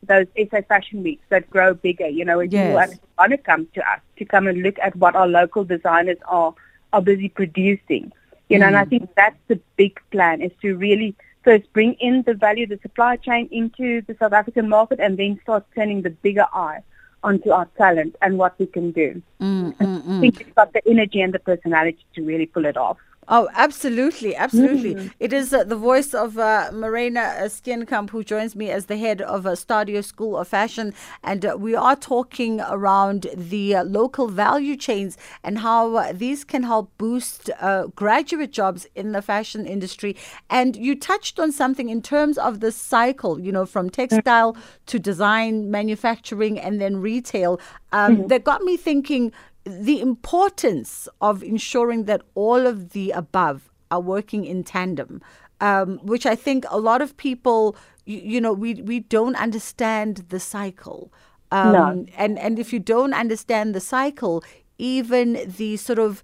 those 0.04 0.28
SA 0.38 0.62
Fashion 0.68 1.02
Weeks 1.02 1.24
that 1.30 1.50
grow 1.50 1.74
bigger. 1.74 2.08
You 2.08 2.26
know, 2.26 2.42
and 2.42 2.52
yes. 2.52 2.90
people 2.90 3.08
want 3.18 3.32
to 3.32 3.38
come 3.38 3.68
to 3.74 3.90
us 3.90 4.02
to 4.18 4.26
come 4.26 4.48
and 4.48 4.62
look 4.64 4.78
at 4.80 4.96
what 4.98 5.16
our 5.16 5.28
local 5.28 5.64
designers 5.64 6.18
are 6.28 6.54
are 6.92 7.02
busy 7.02 7.30
producing. 7.30 8.12
You 8.50 8.60
know, 8.60 8.66
mm. 8.66 8.70
and 8.70 8.78
I 8.78 8.86
mm. 8.86 8.90
think 8.90 9.10
that's 9.16 9.40
the 9.48 9.60
big 9.78 10.00
plan 10.12 10.42
is 10.42 10.52
to 10.62 10.76
really 10.76 11.16
first 11.46 11.72
bring 11.72 11.94
in 12.02 12.24
the 12.24 12.34
value, 12.34 12.68
the 12.68 12.80
supply 12.82 13.16
chain 13.16 13.48
into 13.50 14.02
the 14.02 14.16
South 14.20 14.34
African 14.34 14.68
market, 14.68 15.00
and 15.00 15.18
then 15.18 15.40
start 15.44 15.66
turning 15.74 16.02
the 16.02 16.10
bigger 16.10 16.48
eye 16.52 16.84
onto 17.26 17.50
our 17.50 17.68
talent 17.78 18.16
and 18.22 18.38
what 18.38 18.58
we 18.60 18.68
can 18.68 18.92
do. 18.92 19.22
Mm, 19.42 19.76
mm, 19.76 20.02
mm. 20.04 20.18
I 20.18 20.22
think 20.22 20.38
we've 20.38 20.56
got 20.56 20.74
the 20.74 20.82
energy 20.88 21.22
and 21.22 21.34
the 21.34 21.40
personality 21.40 22.06
to 22.16 22.24
really 22.24 22.46
pull 22.46 22.66
it 22.66 22.78
off. 22.78 22.98
Oh, 23.28 23.50
absolutely, 23.54 24.36
absolutely. 24.36 24.96
Mm-hmm. 24.96 25.08
It 25.20 25.34
is 25.34 25.52
uh, 25.54 25.64
the 25.64 25.76
voice 25.76 26.14
of 26.14 26.38
uh, 26.38 26.70
Marina 26.72 27.36
Steenekamp, 27.46 28.12
who 28.12 28.24
joins 28.24 28.56
me 28.56 28.70
as 28.70 28.86
the 28.86 28.98
head 28.98 29.22
of 29.22 29.46
a 29.46 29.52
uh, 29.52 29.56
Stadio 29.56 30.04
School 30.04 30.38
of 30.38 30.48
Fashion, 30.48 30.94
and 31.24 31.46
uh, 31.46 31.56
we 31.58 31.76
are 31.76 31.96
talking 31.96 32.62
around 32.62 33.28
the 33.36 33.76
uh, 33.76 33.84
local 33.84 34.28
value 34.28 34.76
chains 34.76 35.18
and 35.44 35.60
how 35.60 35.96
uh, 35.96 36.14
these 36.14 36.44
can 36.44 36.64
help 36.64 36.92
boost 36.98 37.50
graduate 37.96 38.52
jobs 38.52 38.86
in 38.96 39.12
the 39.12 39.22
fashion 39.22 39.66
industry. 39.66 40.16
And 40.50 40.76
you 40.76 40.96
touched 40.96 41.40
on 41.40 41.52
something 41.52 41.90
in 41.90 42.02
terms 42.02 42.38
of 42.38 42.60
the 42.60 42.72
cycle, 42.72 43.40
you 43.40 43.52
know, 43.52 43.66
from 43.66 43.90
textile 43.90 44.54
mm-hmm. 44.54 44.86
to 44.86 45.00
design, 45.00 45.72
manufacturing, 45.72 46.60
and 46.60 46.80
then 46.80 46.98
retail. 46.98 47.60
Um, 47.92 48.18
mm-hmm. 48.18 48.28
That 48.28 48.44
got 48.44 48.62
me 48.62 48.78
thinking 48.78 49.32
the 49.66 50.00
importance 50.00 51.08
of 51.22 51.44
ensuring 51.44 52.06
that 52.06 52.22
all 52.36 52.68
of 52.68 52.92
the 52.92 53.12
above 53.12 53.70
are 53.92 54.00
working 54.00 54.46
in 54.46 54.64
tandem, 54.64 55.22
um, 55.60 56.00
which 56.04 56.26
I 56.26 56.36
think 56.36 56.66
a 56.70 56.80
lot 56.80 57.02
of 57.02 57.18
people, 57.18 57.76
you, 58.06 58.18
you, 58.18 58.42
know, 58.42 58.54
we, 58.54 58.76
we 58.76 59.00
don't 59.00 59.36
understand 59.36 60.26
the 60.30 60.40
cycle. 60.40 61.12
Um, 61.52 61.72
no. 61.72 62.06
and, 62.18 62.40
and 62.40 62.60
if 62.60 62.72
you 62.74 62.80
don't 62.80 63.14
understand 63.14 63.74
the 63.74 63.80
cycle, 63.80 64.44
even 64.78 65.40
the 65.46 65.78
sort 65.78 66.00
of 66.00 66.24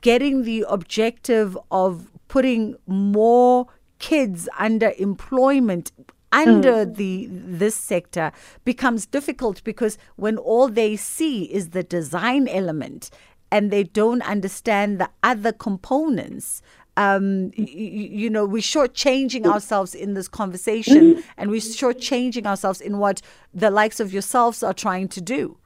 getting 0.00 0.44
the 0.44 0.64
objective 0.68 1.58
of 1.70 2.10
putting 2.28 2.76
more 2.86 3.66
kids 3.98 4.48
under 4.58 4.92
employment 4.98 5.92
under 6.32 6.84
mm. 6.84 6.96
the 6.96 7.28
this 7.30 7.74
sector 7.74 8.32
becomes 8.64 9.06
difficult 9.06 9.62
because 9.64 9.98
when 10.16 10.36
all 10.36 10.68
they 10.68 10.96
see 10.96 11.44
is 11.44 11.70
the 11.70 11.82
design 11.82 12.48
element 12.48 13.10
and 13.50 13.70
they 13.70 13.84
don't 13.84 14.22
understand 14.22 15.00
the 15.00 15.08
other 15.22 15.52
components 15.52 16.62
um, 16.96 17.52
you, 17.54 17.66
you, 17.66 18.30
know, 18.30 18.46
we're 18.46 18.62
shortchanging 18.62 19.44
ourselves 19.44 19.94
in 19.94 20.14
this 20.14 20.28
conversation 20.28 21.22
and 21.36 21.50
we're 21.50 21.60
shortchanging 21.60 22.46
ourselves 22.46 22.80
in 22.80 22.98
what 22.98 23.20
the 23.52 23.70
likes 23.70 24.00
of 24.00 24.12
yourselves 24.12 24.62
are 24.62 24.72
trying 24.72 25.08
to 25.08 25.20
do. 25.20 25.58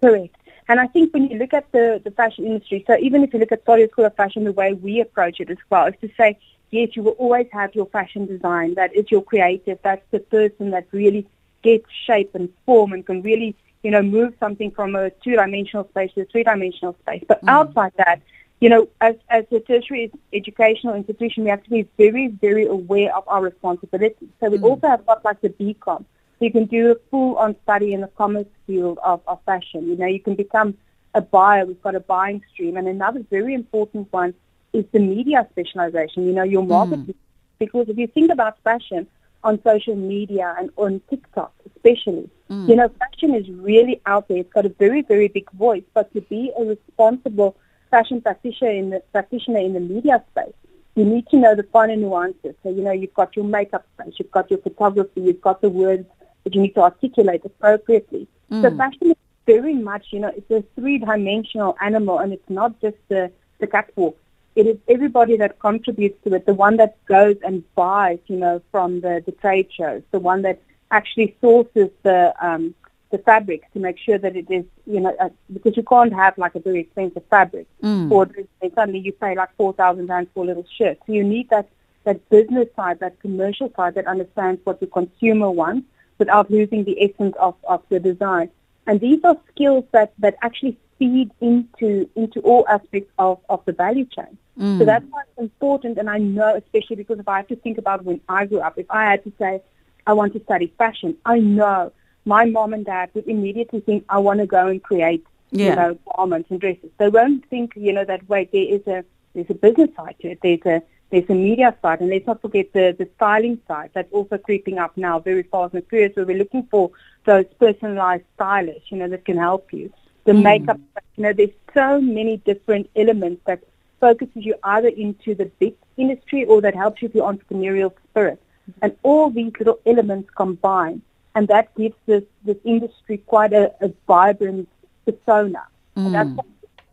Correct. 0.00 0.34
And 0.68 0.80
I 0.80 0.86
think 0.86 1.14
when 1.14 1.30
you 1.30 1.38
look 1.38 1.54
at 1.54 1.70
the, 1.72 2.00
the 2.04 2.10
fashion 2.10 2.44
industry, 2.44 2.84
so 2.86 2.96
even 2.98 3.22
if 3.22 3.32
you 3.32 3.38
look 3.38 3.52
at 3.52 3.64
Stadio 3.64 3.90
School 3.90 4.04
of 4.04 4.14
Fashion, 4.16 4.44
the 4.44 4.52
way 4.52 4.74
we 4.74 5.00
approach 5.00 5.40
it 5.40 5.48
as 5.48 5.56
well 5.70 5.86
is 5.86 5.94
to 6.02 6.10
say, 6.16 6.38
yes, 6.70 6.90
you 6.94 7.02
will 7.02 7.12
always 7.12 7.46
have 7.52 7.74
your 7.74 7.86
fashion 7.86 8.26
design. 8.26 8.74
That 8.74 8.94
is 8.94 9.10
your 9.10 9.22
creative. 9.22 9.78
That's 9.82 10.04
the 10.10 10.20
person 10.20 10.70
that 10.70 10.86
really 10.92 11.26
gets 11.62 11.86
shape 12.06 12.34
and 12.34 12.48
form 12.66 12.92
and 12.92 13.04
can 13.04 13.22
really, 13.22 13.56
you 13.82 13.90
know, 13.90 14.02
move 14.02 14.34
something 14.38 14.70
from 14.70 14.94
a 14.94 15.10
two-dimensional 15.10 15.88
space 15.88 16.12
to 16.14 16.22
a 16.22 16.24
three-dimensional 16.24 16.96
space. 17.02 17.24
But 17.26 17.44
mm. 17.44 17.48
outside 17.48 17.92
that, 17.96 18.20
you 18.60 18.68
know, 18.68 18.88
as, 19.00 19.16
as 19.28 19.44
a 19.52 19.60
tertiary 19.60 20.10
educational 20.32 20.94
institution, 20.94 21.44
we 21.44 21.50
have 21.50 21.62
to 21.64 21.70
be 21.70 21.88
very, 21.96 22.28
very 22.28 22.66
aware 22.66 23.14
of 23.16 23.24
our 23.28 23.42
responsibilities. 23.42 24.28
So 24.40 24.50
we 24.50 24.58
mm. 24.58 24.64
also 24.64 24.88
have 24.88 25.06
got 25.06 25.24
like 25.24 25.40
the 25.40 25.50
BCom, 25.50 26.04
You 26.40 26.50
can 26.50 26.66
do 26.66 26.92
a 26.92 26.96
full-on 27.10 27.56
study 27.62 27.92
in 27.92 28.00
the 28.00 28.08
commerce 28.08 28.46
field 28.66 28.98
of, 29.02 29.20
of 29.26 29.38
fashion. 29.44 29.88
You 29.88 29.96
know, 29.96 30.06
you 30.06 30.20
can 30.20 30.34
become 30.34 30.76
a 31.14 31.20
buyer. 31.20 31.66
We've 31.66 31.82
got 31.82 31.94
a 31.94 32.00
buying 32.00 32.42
stream. 32.52 32.76
And 32.76 32.86
another 32.88 33.24
very 33.30 33.54
important 33.54 34.12
one 34.12 34.34
is 34.72 34.84
the 34.92 34.98
media 34.98 35.46
specialization, 35.50 36.26
you 36.26 36.32
know, 36.32 36.42
your 36.42 36.62
hmm. 36.62 36.70
marketing. 36.70 37.14
Because 37.58 37.88
if 37.88 37.98
you 37.98 38.06
think 38.06 38.30
about 38.30 38.58
fashion 38.62 39.06
on 39.44 39.60
social 39.62 39.96
media 39.96 40.54
and 40.58 40.70
on 40.76 41.00
TikTok 41.10 41.52
especially, 41.66 42.28
hmm. 42.48 42.68
you 42.68 42.76
know, 42.76 42.88
fashion 42.98 43.34
is 43.34 43.48
really 43.50 44.00
out 44.06 44.28
there. 44.28 44.38
It's 44.38 44.52
got 44.52 44.66
a 44.66 44.70
very, 44.70 45.02
very 45.02 45.28
big 45.28 45.50
voice. 45.52 45.84
But 45.94 46.12
to 46.14 46.20
be 46.22 46.52
a 46.58 46.64
responsible 46.64 47.56
fashion 47.90 48.20
practitioner 48.20 48.70
in 48.70 48.90
the 48.90 49.00
practitioner 49.12 49.60
in 49.60 49.72
the 49.72 49.80
media 49.80 50.22
space, 50.30 50.54
you 50.94 51.04
need 51.04 51.28
to 51.28 51.36
know 51.36 51.54
the 51.54 51.62
finer 51.62 51.96
nuances. 51.96 52.54
So, 52.62 52.70
you 52.70 52.82
know, 52.82 52.92
you've 52.92 53.14
got 53.14 53.36
your 53.36 53.44
makeup 53.44 53.86
space, 53.94 54.14
you've 54.18 54.30
got 54.30 54.50
your 54.50 54.60
photography, 54.60 55.20
you've 55.20 55.40
got 55.40 55.60
the 55.60 55.70
words 55.70 56.06
that 56.44 56.54
you 56.54 56.60
need 56.60 56.74
to 56.74 56.82
articulate 56.82 57.42
appropriately. 57.44 58.26
So 58.50 58.70
hmm. 58.70 58.76
fashion 58.76 59.10
is 59.10 59.16
very 59.46 59.74
much, 59.74 60.06
you 60.10 60.20
know, 60.20 60.32
it's 60.36 60.50
a 60.50 60.62
three-dimensional 60.74 61.76
animal, 61.80 62.18
and 62.18 62.32
it's 62.32 62.50
not 62.50 62.80
just 62.80 62.96
the, 63.08 63.30
the 63.60 63.66
catwalk. 63.66 64.16
It 64.58 64.66
is 64.66 64.78
everybody 64.88 65.36
that 65.42 65.60
contributes 65.60 66.18
to 66.24 66.34
it, 66.34 66.44
the 66.44 66.58
one 66.66 66.76
that 66.78 66.92
goes 67.06 67.36
and 67.46 67.62
buys, 67.76 68.18
you 68.26 68.38
know, 68.44 68.60
from 68.72 69.00
the, 69.04 69.22
the 69.24 69.30
trade 69.42 69.68
shows, 69.78 70.02
the 70.10 70.18
one 70.18 70.42
that 70.42 70.60
actually 70.90 71.36
sources 71.40 71.90
the 72.02 72.20
um, 72.46 72.74
the 73.10 73.18
fabric 73.18 73.60
to 73.72 73.78
make 73.78 73.98
sure 74.06 74.18
that 74.18 74.34
it 74.36 74.50
is, 74.50 74.64
you 74.94 75.00
know, 75.04 75.14
uh, 75.20 75.28
because 75.52 75.76
you 75.76 75.84
can't 75.94 76.12
have 76.12 76.36
like 76.44 76.54
a 76.56 76.60
very 76.68 76.80
expensive 76.80 77.22
fabric, 77.30 77.66
or 78.10 78.22
and 78.62 78.72
suddenly 78.74 78.98
you 78.98 79.12
pay 79.12 79.32
like 79.36 79.50
four 79.56 79.72
thousand 79.74 80.08
rand 80.08 80.26
for 80.34 80.42
a 80.42 80.46
little 80.48 80.66
shirt. 80.76 80.98
So 81.06 81.12
you 81.12 81.24
need 81.24 81.48
that 81.50 81.68
that 82.02 82.28
business 82.28 82.68
side, 82.74 82.98
that 82.98 83.20
commercial 83.20 83.72
side 83.76 83.94
that 83.94 84.06
understands 84.14 84.60
what 84.64 84.80
the 84.80 84.88
consumer 84.88 85.50
wants 85.52 85.86
without 86.18 86.50
losing 86.50 86.82
the 86.82 86.96
essence 87.06 87.34
of, 87.38 87.54
of 87.68 87.80
the 87.90 88.00
design. 88.00 88.50
And 88.88 89.00
these 89.00 89.20
are 89.22 89.36
skills 89.52 89.84
that, 89.92 90.14
that 90.18 90.36
actually 90.42 90.78
feed 90.98 91.30
into 91.40 92.08
into 92.16 92.40
all 92.40 92.66
aspects 92.68 93.12
of, 93.18 93.38
of 93.48 93.64
the 93.66 93.72
value 93.72 94.06
chain. 94.06 94.36
So 94.56 94.64
mm. 94.64 94.84
that's 94.84 95.04
why 95.10 95.22
it's 95.28 95.38
important. 95.38 95.98
And 95.98 96.10
I 96.10 96.18
know, 96.18 96.56
especially 96.56 96.96
because 96.96 97.20
if 97.20 97.28
I 97.28 97.36
have 97.36 97.46
to 97.48 97.56
think 97.56 97.78
about 97.78 98.04
when 98.04 98.20
I 98.28 98.46
grew 98.46 98.58
up, 98.58 98.76
if 98.76 98.90
I 98.90 99.04
had 99.04 99.22
to 99.22 99.32
say 99.38 99.62
I 100.06 100.14
want 100.14 100.32
to 100.32 100.42
study 100.42 100.72
fashion, 100.76 101.16
I 101.24 101.38
know 101.38 101.92
my 102.24 102.46
mom 102.46 102.72
and 102.72 102.84
dad 102.84 103.10
would 103.14 103.28
immediately 103.28 103.80
think 103.80 104.04
I 104.08 104.18
want 104.18 104.40
to 104.40 104.46
go 104.46 104.66
and 104.66 104.82
create, 104.82 105.24
Yeah. 105.52 105.68
you 105.68 105.76
know, 105.76 105.98
garments 106.16 106.50
and 106.50 106.60
dresses. 106.60 106.90
They 106.98 107.08
won't 107.08 107.48
think, 107.48 107.74
you 107.76 107.92
know, 107.92 108.04
that 108.04 108.28
wait, 108.28 108.50
there 108.50 108.64
is 108.64 108.84
a 108.88 109.04
there's 109.34 109.50
a 109.50 109.54
business 109.54 109.90
side 109.94 110.16
to 110.22 110.30
it. 110.30 110.38
There's 110.42 110.66
a 110.66 110.82
there's 111.10 111.28
a 111.28 111.34
media 111.34 111.74
side, 111.80 112.00
and 112.00 112.10
let's 112.10 112.26
not 112.26 112.40
forget 112.40 112.72
the 112.72 112.94
the 112.98 113.08
styling 113.16 113.58
side 113.66 113.90
that's 113.94 114.12
also 114.12 114.38
creeping 114.38 114.78
up 114.78 114.96
now 114.96 115.18
very 115.18 115.42
fast 115.42 115.74
and 115.74 115.86
furious. 115.88 116.14
Where 116.16 116.26
we're 116.26 116.38
looking 116.38 116.64
for 116.70 116.90
those 117.24 117.46
personalized 117.58 118.24
stylists, 118.34 118.90
you 118.90 118.98
know, 118.98 119.08
that 119.08 119.24
can 119.24 119.38
help 119.38 119.72
you. 119.72 119.92
The 120.24 120.34
hmm. 120.34 120.42
makeup, 120.42 120.80
you 121.16 121.22
know, 121.22 121.32
there's 121.32 121.56
so 121.72 122.00
many 122.00 122.36
different 122.38 122.90
elements 122.94 123.42
that 123.46 123.60
focuses 124.00 124.44
you 124.44 124.54
either 124.62 124.88
into 124.88 125.34
the 125.34 125.46
big 125.58 125.74
industry 125.96 126.44
or 126.44 126.60
that 126.60 126.74
helps 126.74 127.02
you 127.02 127.08
with 127.08 127.16
your 127.16 127.32
entrepreneurial 127.32 127.92
spirit. 128.10 128.40
And 128.82 128.94
all 129.02 129.30
these 129.30 129.52
little 129.58 129.80
elements 129.86 130.28
combine, 130.36 131.00
and 131.34 131.48
that 131.48 131.74
gives 131.74 131.96
this 132.04 132.24
this 132.44 132.58
industry 132.64 133.18
quite 133.18 133.54
a, 133.54 133.72
a 133.80 133.90
vibrant 134.06 134.68
persona. 135.06 135.64
And 135.96 136.14
that's 136.14 136.28
hmm. 136.28 136.36
why 136.36 136.44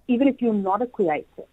even 0.08 0.28
if 0.28 0.42
you're 0.42 0.54
not 0.54 0.82
a 0.82 0.86
creator, 0.88 1.44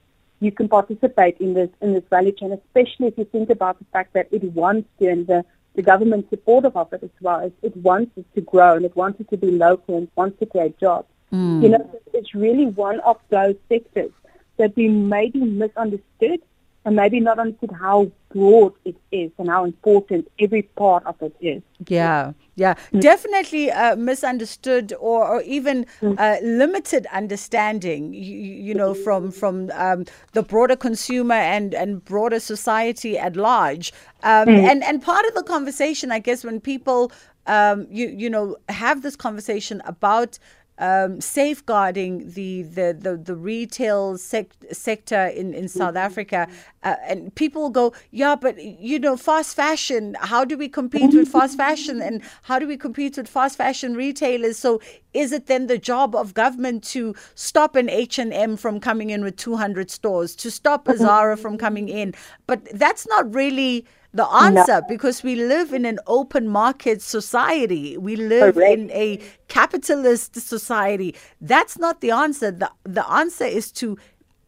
you 0.42 0.50
can 0.52 0.68
participate 0.68 1.36
in 1.38 1.54
this 1.54 1.70
in 1.80 1.94
this 1.94 2.02
value 2.10 2.32
chain, 2.32 2.52
especially 2.52 3.06
if 3.06 3.16
you 3.16 3.24
think 3.24 3.48
about 3.48 3.78
the 3.78 3.84
fact 3.92 4.12
that 4.14 4.28
it 4.32 4.42
wants 4.44 4.88
to 4.98 5.08
and 5.08 5.26
the, 5.26 5.44
the 5.76 5.82
government 5.82 6.28
supportive 6.30 6.76
of 6.76 6.92
it 6.92 7.02
as 7.02 7.10
well. 7.20 7.40
It, 7.40 7.54
it 7.62 7.76
wants 7.76 8.12
it 8.16 8.26
to 8.34 8.40
grow 8.40 8.74
and 8.74 8.84
it 8.84 8.96
wants 8.96 9.20
it 9.20 9.30
to 9.30 9.36
be 9.36 9.52
local 9.52 9.96
and 9.96 10.08
wants 10.16 10.38
to 10.40 10.46
create 10.46 10.78
jobs. 10.78 11.08
Mm. 11.32 11.62
You 11.62 11.68
know, 11.70 12.00
it's 12.12 12.34
really 12.34 12.66
one 12.66 13.00
of 13.00 13.18
those 13.30 13.54
sectors 13.68 14.10
that 14.58 14.74
we 14.76 14.88
maybe 14.88 15.40
misunderstood 15.40 16.40
and 16.84 16.96
maybe 16.96 17.20
not 17.20 17.38
understood 17.38 17.70
how 17.72 18.10
broad 18.30 18.72
it 18.84 18.96
is 19.12 19.30
and 19.38 19.48
how 19.48 19.64
important 19.64 20.28
every 20.38 20.62
part 20.62 21.04
of 21.06 21.14
it 21.22 21.34
is. 21.40 21.62
Yeah, 21.86 22.32
yeah, 22.56 22.74
definitely 22.98 23.70
uh, 23.70 23.96
misunderstood 23.96 24.92
or, 24.98 25.26
or 25.26 25.42
even 25.42 25.86
uh, 26.02 26.36
limited 26.42 27.06
understanding. 27.12 28.14
You, 28.14 28.36
you 28.36 28.74
know, 28.74 28.94
from 28.94 29.30
from 29.30 29.70
um, 29.74 30.06
the 30.32 30.42
broader 30.42 30.76
consumer 30.76 31.34
and 31.34 31.74
and 31.74 32.04
broader 32.04 32.40
society 32.40 33.18
at 33.18 33.36
large. 33.36 33.92
Um, 34.22 34.48
And 34.48 34.82
and 34.84 35.02
part 35.02 35.24
of 35.26 35.34
the 35.34 35.42
conversation, 35.42 36.12
I 36.12 36.18
guess, 36.18 36.44
when 36.44 36.60
people 36.60 37.12
um, 37.46 37.86
you 37.90 38.08
you 38.08 38.30
know 38.30 38.56
have 38.68 39.02
this 39.02 39.16
conversation 39.16 39.82
about 39.84 40.38
um, 40.78 41.20
safeguarding 41.20 42.30
the 42.32 42.62
the 42.62 42.96
the, 42.98 43.16
the 43.16 43.34
retail 43.34 44.18
sec- 44.18 44.56
sector 44.72 45.26
in 45.26 45.54
in 45.54 45.68
South 45.68 45.96
Africa, 45.96 46.48
uh, 46.82 46.96
and 47.06 47.34
people 47.34 47.70
go, 47.70 47.92
yeah, 48.10 48.34
but 48.34 48.62
you 48.62 48.98
know, 48.98 49.16
fast 49.16 49.54
fashion. 49.54 50.16
How 50.20 50.44
do 50.44 50.56
we 50.56 50.68
compete 50.68 51.14
with 51.14 51.28
fast 51.28 51.56
fashion, 51.56 52.00
and 52.00 52.22
how 52.42 52.58
do 52.58 52.66
we 52.66 52.76
compete 52.76 53.16
with 53.16 53.28
fast 53.28 53.56
fashion 53.56 53.94
retailers? 53.94 54.58
So, 54.58 54.80
is 55.12 55.32
it 55.32 55.46
then 55.46 55.66
the 55.66 55.78
job 55.78 56.14
of 56.14 56.34
government 56.34 56.82
to 56.84 57.14
stop 57.34 57.76
an 57.76 57.88
H 57.88 58.18
and 58.18 58.32
M 58.32 58.56
from 58.56 58.80
coming 58.80 59.10
in 59.10 59.22
with 59.22 59.36
two 59.36 59.56
hundred 59.56 59.90
stores, 59.90 60.34
to 60.36 60.50
stop 60.50 60.88
a 60.88 60.96
Zara 60.96 61.36
from 61.36 61.58
coming 61.58 61.88
in? 61.88 62.14
But 62.46 62.64
that's 62.78 63.06
not 63.06 63.34
really 63.34 63.86
the 64.14 64.26
answer 64.26 64.82
because 64.88 65.22
we 65.22 65.36
live 65.36 65.72
in 65.72 65.84
an 65.84 65.98
open 66.06 66.46
market 66.48 67.00
society. 67.00 67.96
We 67.96 68.16
live 68.16 68.54
Correct. 68.54 68.78
in 68.78 68.90
a 68.90 69.18
capitalist 69.48 70.36
society. 70.36 71.14
That's 71.40 71.78
not 71.78 72.00
the 72.02 72.10
answer. 72.10 72.50
The, 72.50 72.70
the 72.84 73.10
answer 73.10 73.44
is 73.44 73.72
to, 73.72 73.96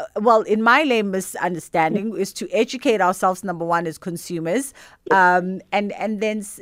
uh, 0.00 0.04
well, 0.20 0.42
in 0.42 0.62
my 0.62 0.82
lamest 0.82 1.34
understanding, 1.36 2.14
is 2.16 2.32
to 2.34 2.50
educate 2.50 3.00
ourselves, 3.00 3.42
number 3.42 3.64
one, 3.64 3.86
as 3.86 3.96
consumers. 3.96 4.74
Um, 5.10 5.62
and, 5.72 5.92
and 5.92 6.20
then 6.20 6.38
s- 6.40 6.60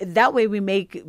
that 0.00 0.34
way 0.34 0.46
we 0.46 0.60
make 0.60 1.02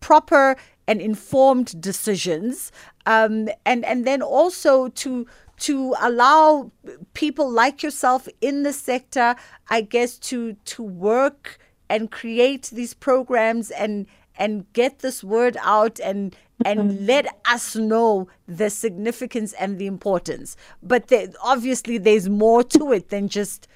proper 0.00 0.56
and 0.86 1.00
informed 1.00 1.80
decisions. 1.80 2.72
Um, 3.06 3.48
and, 3.64 3.84
and 3.86 4.04
then 4.04 4.20
also 4.22 4.88
to, 4.88 5.26
to 5.60 5.94
allow 6.00 6.70
people 7.14 7.50
like 7.50 7.82
yourself 7.82 8.28
in 8.40 8.62
the 8.62 8.72
sector, 8.72 9.36
I 9.68 9.82
guess, 9.82 10.18
to 10.30 10.54
to 10.64 10.82
work 10.82 11.58
and 11.88 12.10
create 12.10 12.70
these 12.72 12.94
programs 12.94 13.70
and 13.70 14.06
and 14.36 14.70
get 14.72 15.00
this 15.00 15.22
word 15.22 15.56
out 15.60 16.00
and 16.00 16.34
and 16.64 16.90
mm-hmm. 16.90 17.06
let 17.06 17.26
us 17.46 17.76
know 17.76 18.28
the 18.46 18.70
significance 18.70 19.52
and 19.54 19.78
the 19.78 19.86
importance. 19.86 20.56
But 20.82 21.08
there, 21.08 21.28
obviously, 21.42 21.98
there's 21.98 22.28
more 22.28 22.62
to 22.64 22.92
it 22.92 23.08
than 23.08 23.28
just 23.28 23.66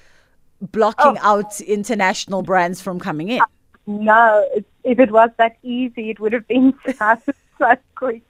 blocking 0.61 1.17
oh. 1.21 1.29
out 1.33 1.61
international 1.61 2.41
brands 2.41 2.81
from 2.81 2.99
coming 2.99 3.29
in. 3.29 3.41
No, 3.87 4.47
if 4.83 4.99
it 4.99 5.11
was 5.11 5.29
that 5.37 5.57
easy, 5.63 6.09
it 6.09 6.19
would 6.19 6.33
have 6.33 6.47
been 6.47 6.73
so, 6.97 7.17
so 7.57 7.75
quick, 7.95 8.23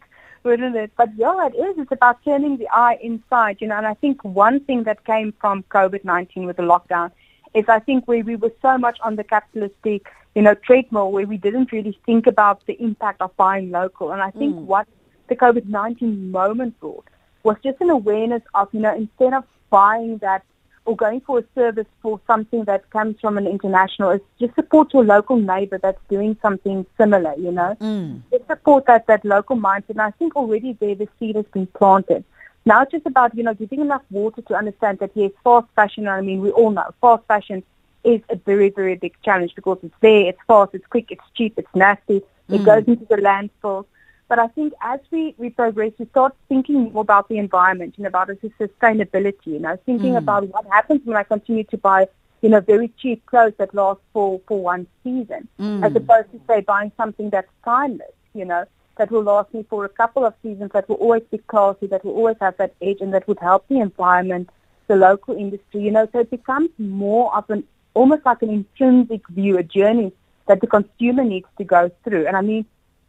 wouldn't 0.45 0.75
it? 0.75 0.91
But 0.95 1.09
yeah, 1.17 1.47
it 1.47 1.55
is. 1.55 1.77
It's 1.79 1.91
about 1.91 2.23
turning 2.23 2.57
the 2.57 2.69
eye 2.69 2.97
inside, 3.01 3.57
you 3.59 3.67
know. 3.67 3.77
And 3.77 3.87
I 3.87 3.95
think 3.95 4.23
one 4.23 4.59
thing 4.61 4.83
that 4.83 5.03
came 5.05 5.33
from 5.41 5.63
COVID-19 5.63 6.45
with 6.45 6.57
the 6.57 6.63
lockdown 6.63 7.11
is 7.53 7.65
I 7.67 7.79
think 7.79 8.07
where 8.07 8.23
we 8.23 8.35
were 8.35 8.53
so 8.61 8.77
much 8.77 8.97
on 9.01 9.15
the 9.15 9.23
capitalistic, 9.23 10.07
you 10.35 10.41
know, 10.41 10.53
treadmill 10.53 11.11
where 11.11 11.25
we 11.25 11.37
didn't 11.37 11.71
really 11.71 11.97
think 12.05 12.27
about 12.27 12.65
the 12.67 12.81
impact 12.81 13.21
of 13.21 13.35
buying 13.35 13.71
local. 13.71 14.11
And 14.11 14.21
I 14.21 14.31
think 14.31 14.55
mm. 14.55 14.65
what 14.65 14.87
the 15.27 15.35
COVID-19 15.35 16.29
moment 16.29 16.79
brought 16.79 17.05
was 17.43 17.57
just 17.63 17.81
an 17.81 17.89
awareness 17.89 18.43
of, 18.53 18.69
you 18.71 18.81
know, 18.81 18.95
instead 18.95 19.33
of 19.33 19.43
buying 19.69 20.19
that 20.19 20.43
or 20.85 20.95
going 20.95 21.19
for 21.21 21.39
a 21.39 21.43
service 21.55 21.87
for 22.01 22.19
something 22.27 22.63
that 22.65 22.89
comes 22.91 23.19
from 23.19 23.37
an 23.37 23.47
international 23.47 24.11
is 24.11 24.21
just 24.39 24.53
support 24.55 24.93
your 24.93 25.03
local 25.03 25.37
neighbor 25.37 25.79
that's 25.79 25.99
doing 26.09 26.37
something 26.41 26.85
similar, 26.97 27.33
you 27.37 27.51
know. 27.51 27.75
Mm. 27.81 28.21
Just 28.31 28.47
support 28.47 28.85
that, 28.85 29.07
that 29.07 29.25
local 29.25 29.57
mindset. 29.57 29.89
And 29.91 30.01
I 30.01 30.11
think 30.11 30.35
already 30.35 30.73
there 30.73 30.95
the 30.95 31.07
seed 31.19 31.35
has 31.35 31.45
been 31.53 31.67
planted. 31.67 32.23
Now 32.65 32.83
it's 32.83 32.91
just 32.91 33.05
about, 33.05 33.35
you 33.35 33.43
know, 33.43 33.53
giving 33.53 33.81
enough 33.81 34.03
water 34.11 34.41
to 34.43 34.55
understand 34.55 34.99
that 34.99 35.11
yes, 35.15 35.31
fast 35.43 35.67
fashion, 35.75 36.07
I 36.07 36.21
mean, 36.21 36.41
we 36.41 36.51
all 36.51 36.71
know 36.71 36.89
fast 37.01 37.25
fashion 37.27 37.63
is 38.03 38.21
a 38.29 38.35
very, 38.35 38.69
very 38.69 38.95
big 38.95 39.15
challenge 39.23 39.53
because 39.55 39.79
it's 39.81 39.95
there, 40.01 40.29
it's 40.29 40.39
fast, 40.47 40.73
it's 40.73 40.85
quick, 40.87 41.11
it's 41.11 41.23
cheap, 41.35 41.55
it's 41.57 41.75
nasty, 41.75 42.17
it 42.49 42.61
mm. 42.61 42.65
goes 42.65 42.83
into 42.87 43.05
the 43.05 43.15
landfills. 43.15 43.85
But 44.27 44.39
I 44.39 44.47
think 44.47 44.73
as 44.81 44.99
we, 45.11 45.35
we 45.37 45.49
progress, 45.51 45.91
we 45.99 46.05
start 46.07 46.35
thinking 46.49 46.91
more 46.91 47.01
about 47.01 47.29
the 47.29 47.37
environment, 47.37 47.95
know, 47.97 48.07
about 48.07 48.27
the 48.27 48.51
sustainability, 48.59 49.47
you 49.47 49.59
know, 49.59 49.77
thinking 49.85 50.11
hmm. 50.11 50.17
about 50.17 50.47
what 50.47 50.65
happens 50.67 51.01
when 51.03 51.15
I 51.15 51.23
continue 51.23 51.63
to 51.65 51.77
buy, 51.77 52.07
you 52.41 52.49
know, 52.49 52.59
very 52.59 52.91
cheap 52.97 53.25
clothes 53.27 53.53
that 53.57 53.75
last 53.75 53.99
for, 54.13 54.41
for 54.47 54.61
one 54.61 54.87
season, 55.03 55.47
hmm. 55.57 55.83
as 55.83 55.95
opposed 55.95 56.31
to, 56.31 56.41
say, 56.47 56.61
buying 56.61 56.91
something 56.97 57.29
that's 57.29 57.49
timeless, 57.63 58.13
you 58.33 58.45
know, 58.45 58.65
that 58.97 59.11
will 59.11 59.23
last 59.23 59.53
me 59.53 59.63
for 59.69 59.85
a 59.85 59.89
couple 59.89 60.25
of 60.25 60.33
seasons, 60.41 60.71
that 60.73 60.89
will 60.89 60.95
always 60.95 61.23
be 61.29 61.37
classy, 61.37 61.85
that 61.87 62.03
will 62.03 62.13
always 62.13 62.37
have 62.41 62.57
that 62.57 62.73
edge, 62.81 63.01
and 63.01 63.13
that 63.13 63.27
would 63.27 63.39
help 63.39 63.67
the 63.67 63.79
environment, 63.79 64.49
the 64.87 64.95
local 64.95 65.35
industry, 65.35 65.83
you 65.83 65.91
know, 65.91 66.07
so 66.11 66.19
it 66.19 66.31
becomes 66.31 66.69
more 66.79 67.35
of 67.35 67.47
an, 67.51 67.63
almost 67.93 68.25
like 68.25 68.41
an 68.41 68.49
intrinsic 68.49 69.27
view, 69.29 69.57
a 69.57 69.63
journey 69.63 70.11
that 70.47 70.61
the 70.61 70.67
consumer 70.67 71.23
needs 71.23 71.47
to 71.57 71.63
go 71.63 71.91
through. 72.03 72.27
And 72.27 72.37
I 72.37 72.41
mean, 72.41 72.65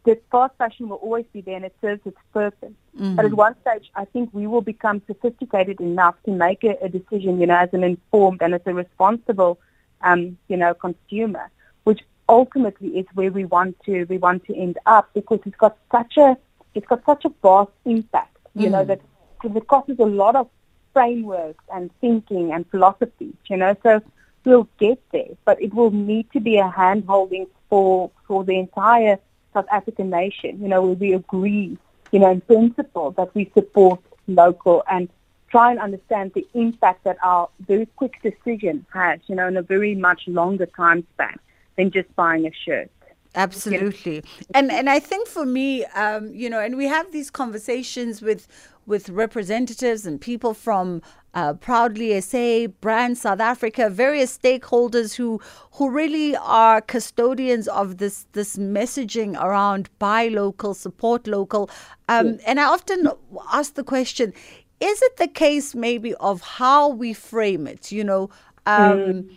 the 0.07 0.17
fast 0.31 0.53
fashion 0.57 0.87
will 0.87 0.97
always 0.97 1.25
be 1.33 1.41
there 1.41 1.57
and 1.57 1.65
it 1.65 1.75
serves 1.81 1.99
its 2.05 2.17
purpose. 2.33 2.71
Mm-hmm. 2.97 3.15
But 3.15 3.25
at 3.25 3.33
one 3.33 3.55
stage, 3.59 3.91
I 3.93 4.05
think 4.05 4.29
we 4.31 4.47
will 4.47 4.61
become 4.61 5.01
sophisticated 5.05 5.81
enough 5.81 6.15
to 6.23 6.31
make 6.31 6.63
a, 6.63 6.77
a 6.81 6.87
decision, 6.87 7.41
you 7.41 7.45
know, 7.45 7.57
as 7.57 7.69
an 7.73 7.83
informed 7.83 8.41
and 8.41 8.53
as 8.53 8.61
a 8.65 8.73
responsible, 8.73 9.59
um, 10.01 10.37
you 10.47 10.55
know, 10.55 10.73
consumer, 10.73 11.51
which 11.83 11.99
ultimately 12.29 12.87
is 12.99 13.05
where 13.15 13.31
we 13.31 13.43
want 13.43 13.75
to 13.85 14.05
we 14.05 14.17
want 14.17 14.45
to 14.45 14.55
end 14.55 14.77
up 14.85 15.09
because 15.13 15.39
it's 15.45 15.57
got 15.57 15.77
such 15.91 16.15
a 16.17 16.37
it's 16.73 16.87
got 16.87 17.03
such 17.05 17.25
a 17.25 17.31
vast 17.41 17.71
impact. 17.83 18.37
You 18.55 18.69
mm. 18.69 18.71
know 18.71 18.85
that 18.85 19.01
it 19.43 19.67
costs 19.67 19.91
a 19.99 20.05
lot 20.05 20.37
of 20.37 20.47
frameworks 20.93 21.65
and 21.73 21.91
thinking 21.99 22.53
and 22.53 22.65
philosophy. 22.71 23.33
You 23.49 23.57
know, 23.57 23.75
so 23.83 24.01
we'll 24.45 24.69
get 24.79 25.01
there, 25.11 25.33
but 25.43 25.61
it 25.61 25.73
will 25.73 25.91
need 25.91 26.31
to 26.31 26.39
be 26.39 26.55
a 26.57 26.69
hand 26.69 27.03
holding 27.07 27.47
for 27.69 28.09
for 28.25 28.45
the 28.45 28.57
entire 28.57 29.19
South 29.57 29.67
African 29.71 30.09
nation. 30.09 30.59
You 30.61 30.67
know, 30.67 30.81
where 30.81 30.95
we 30.95 31.13
agree, 31.13 31.77
you 32.11 32.19
know, 32.19 32.31
in 32.31 32.41
principle 32.41 33.11
that 33.11 33.33
we 33.33 33.51
support 33.53 33.99
local 34.27 34.83
and 34.91 35.09
try 35.49 35.71
and 35.71 35.79
understand 35.79 36.33
the 36.35 36.45
impact 36.53 37.03
that 37.05 37.17
our 37.23 37.49
very 37.67 37.87
quick 37.95 38.21
decision 38.21 38.85
has, 38.93 39.19
you 39.27 39.35
know, 39.35 39.47
in 39.47 39.57
a 39.57 39.61
very 39.61 39.95
much 39.95 40.23
longer 40.27 40.65
time 40.65 41.05
span 41.13 41.37
than 41.77 41.89
just 41.91 42.13
buying 42.15 42.45
a 42.45 42.51
shirt. 42.65 42.91
Absolutely, 43.35 44.23
and 44.53 44.71
and 44.71 44.89
I 44.89 44.99
think 44.99 45.27
for 45.27 45.45
me, 45.45 45.85
um, 45.85 46.33
you 46.33 46.49
know, 46.49 46.59
and 46.59 46.75
we 46.75 46.87
have 46.87 47.11
these 47.11 47.29
conversations 47.29 48.21
with 48.21 48.47
with 48.87 49.09
representatives 49.09 50.05
and 50.05 50.19
people 50.19 50.53
from 50.53 51.01
uh, 51.37 51.53
Proudly 51.53 52.19
SA, 52.19 52.67
Brand 52.81 53.15
South 53.15 53.39
Africa, 53.39 53.91
various 53.91 54.35
stakeholders 54.35 55.15
who 55.15 55.39
who 55.73 55.91
really 55.91 56.35
are 56.35 56.81
custodians 56.81 57.67
of 57.67 57.99
this 57.99 58.25
this 58.31 58.57
messaging 58.57 59.39
around 59.39 59.87
buy 59.99 60.29
local, 60.29 60.73
support 60.73 61.27
local. 61.27 61.69
Um, 62.09 62.25
yes. 62.27 62.41
And 62.47 62.59
I 62.59 62.63
often 62.63 63.09
ask 63.53 63.75
the 63.75 63.83
question: 63.83 64.33
Is 64.79 65.01
it 65.03 65.17
the 65.17 65.27
case 65.27 65.75
maybe 65.75 66.15
of 66.15 66.41
how 66.41 66.89
we 66.89 67.13
frame 67.13 67.67
it? 67.67 67.91
You 67.91 68.03
know. 68.03 68.29
Um, 68.65 68.97
mm 68.97 69.29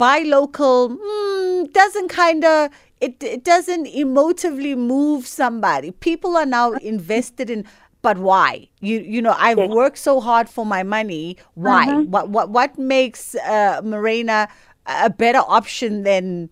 buy 0.00 0.20
local 0.20 0.88
mm, 0.88 1.72
doesn't 1.74 2.08
kind 2.08 2.42
of 2.42 2.70
it, 3.02 3.22
it 3.22 3.44
doesn't 3.44 3.84
emotively 3.84 4.74
move 4.74 5.26
somebody 5.26 5.90
people 5.90 6.38
are 6.38 6.46
now 6.46 6.72
invested 6.92 7.50
in 7.50 7.66
but 8.02 8.18
why? 8.18 8.68
You 8.80 9.00
you 9.00 9.22
know 9.22 9.34
i've 9.38 9.58
worked 9.58 9.98
so 9.98 10.20
hard 10.20 10.48
for 10.48 10.64
my 10.64 10.82
money. 10.82 11.36
Why? 11.54 11.86
Mm-hmm. 11.86 12.10
what 12.10 12.28
what 12.28 12.50
what 12.50 12.78
makes 12.78 13.34
uh, 13.34 13.80
Morena 13.84 14.48
a 14.86 15.10
better 15.10 15.42
option 15.46 16.02
than 16.02 16.50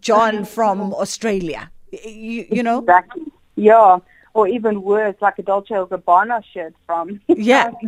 john 0.00 0.34
mm-hmm. 0.34 0.44
from 0.44 0.94
australia? 0.94 1.70
You, 2.04 2.46
you 2.50 2.62
know? 2.62 2.80
Exactly. 2.80 3.24
Yeah. 3.56 3.98
Or 4.34 4.48
even 4.48 4.82
worse 4.82 5.14
like 5.20 5.38
a 5.38 5.42
dolce 5.42 5.74
gabbana 5.74 6.42
shirt 6.44 6.74
from 6.86 7.20
yeah. 7.28 7.70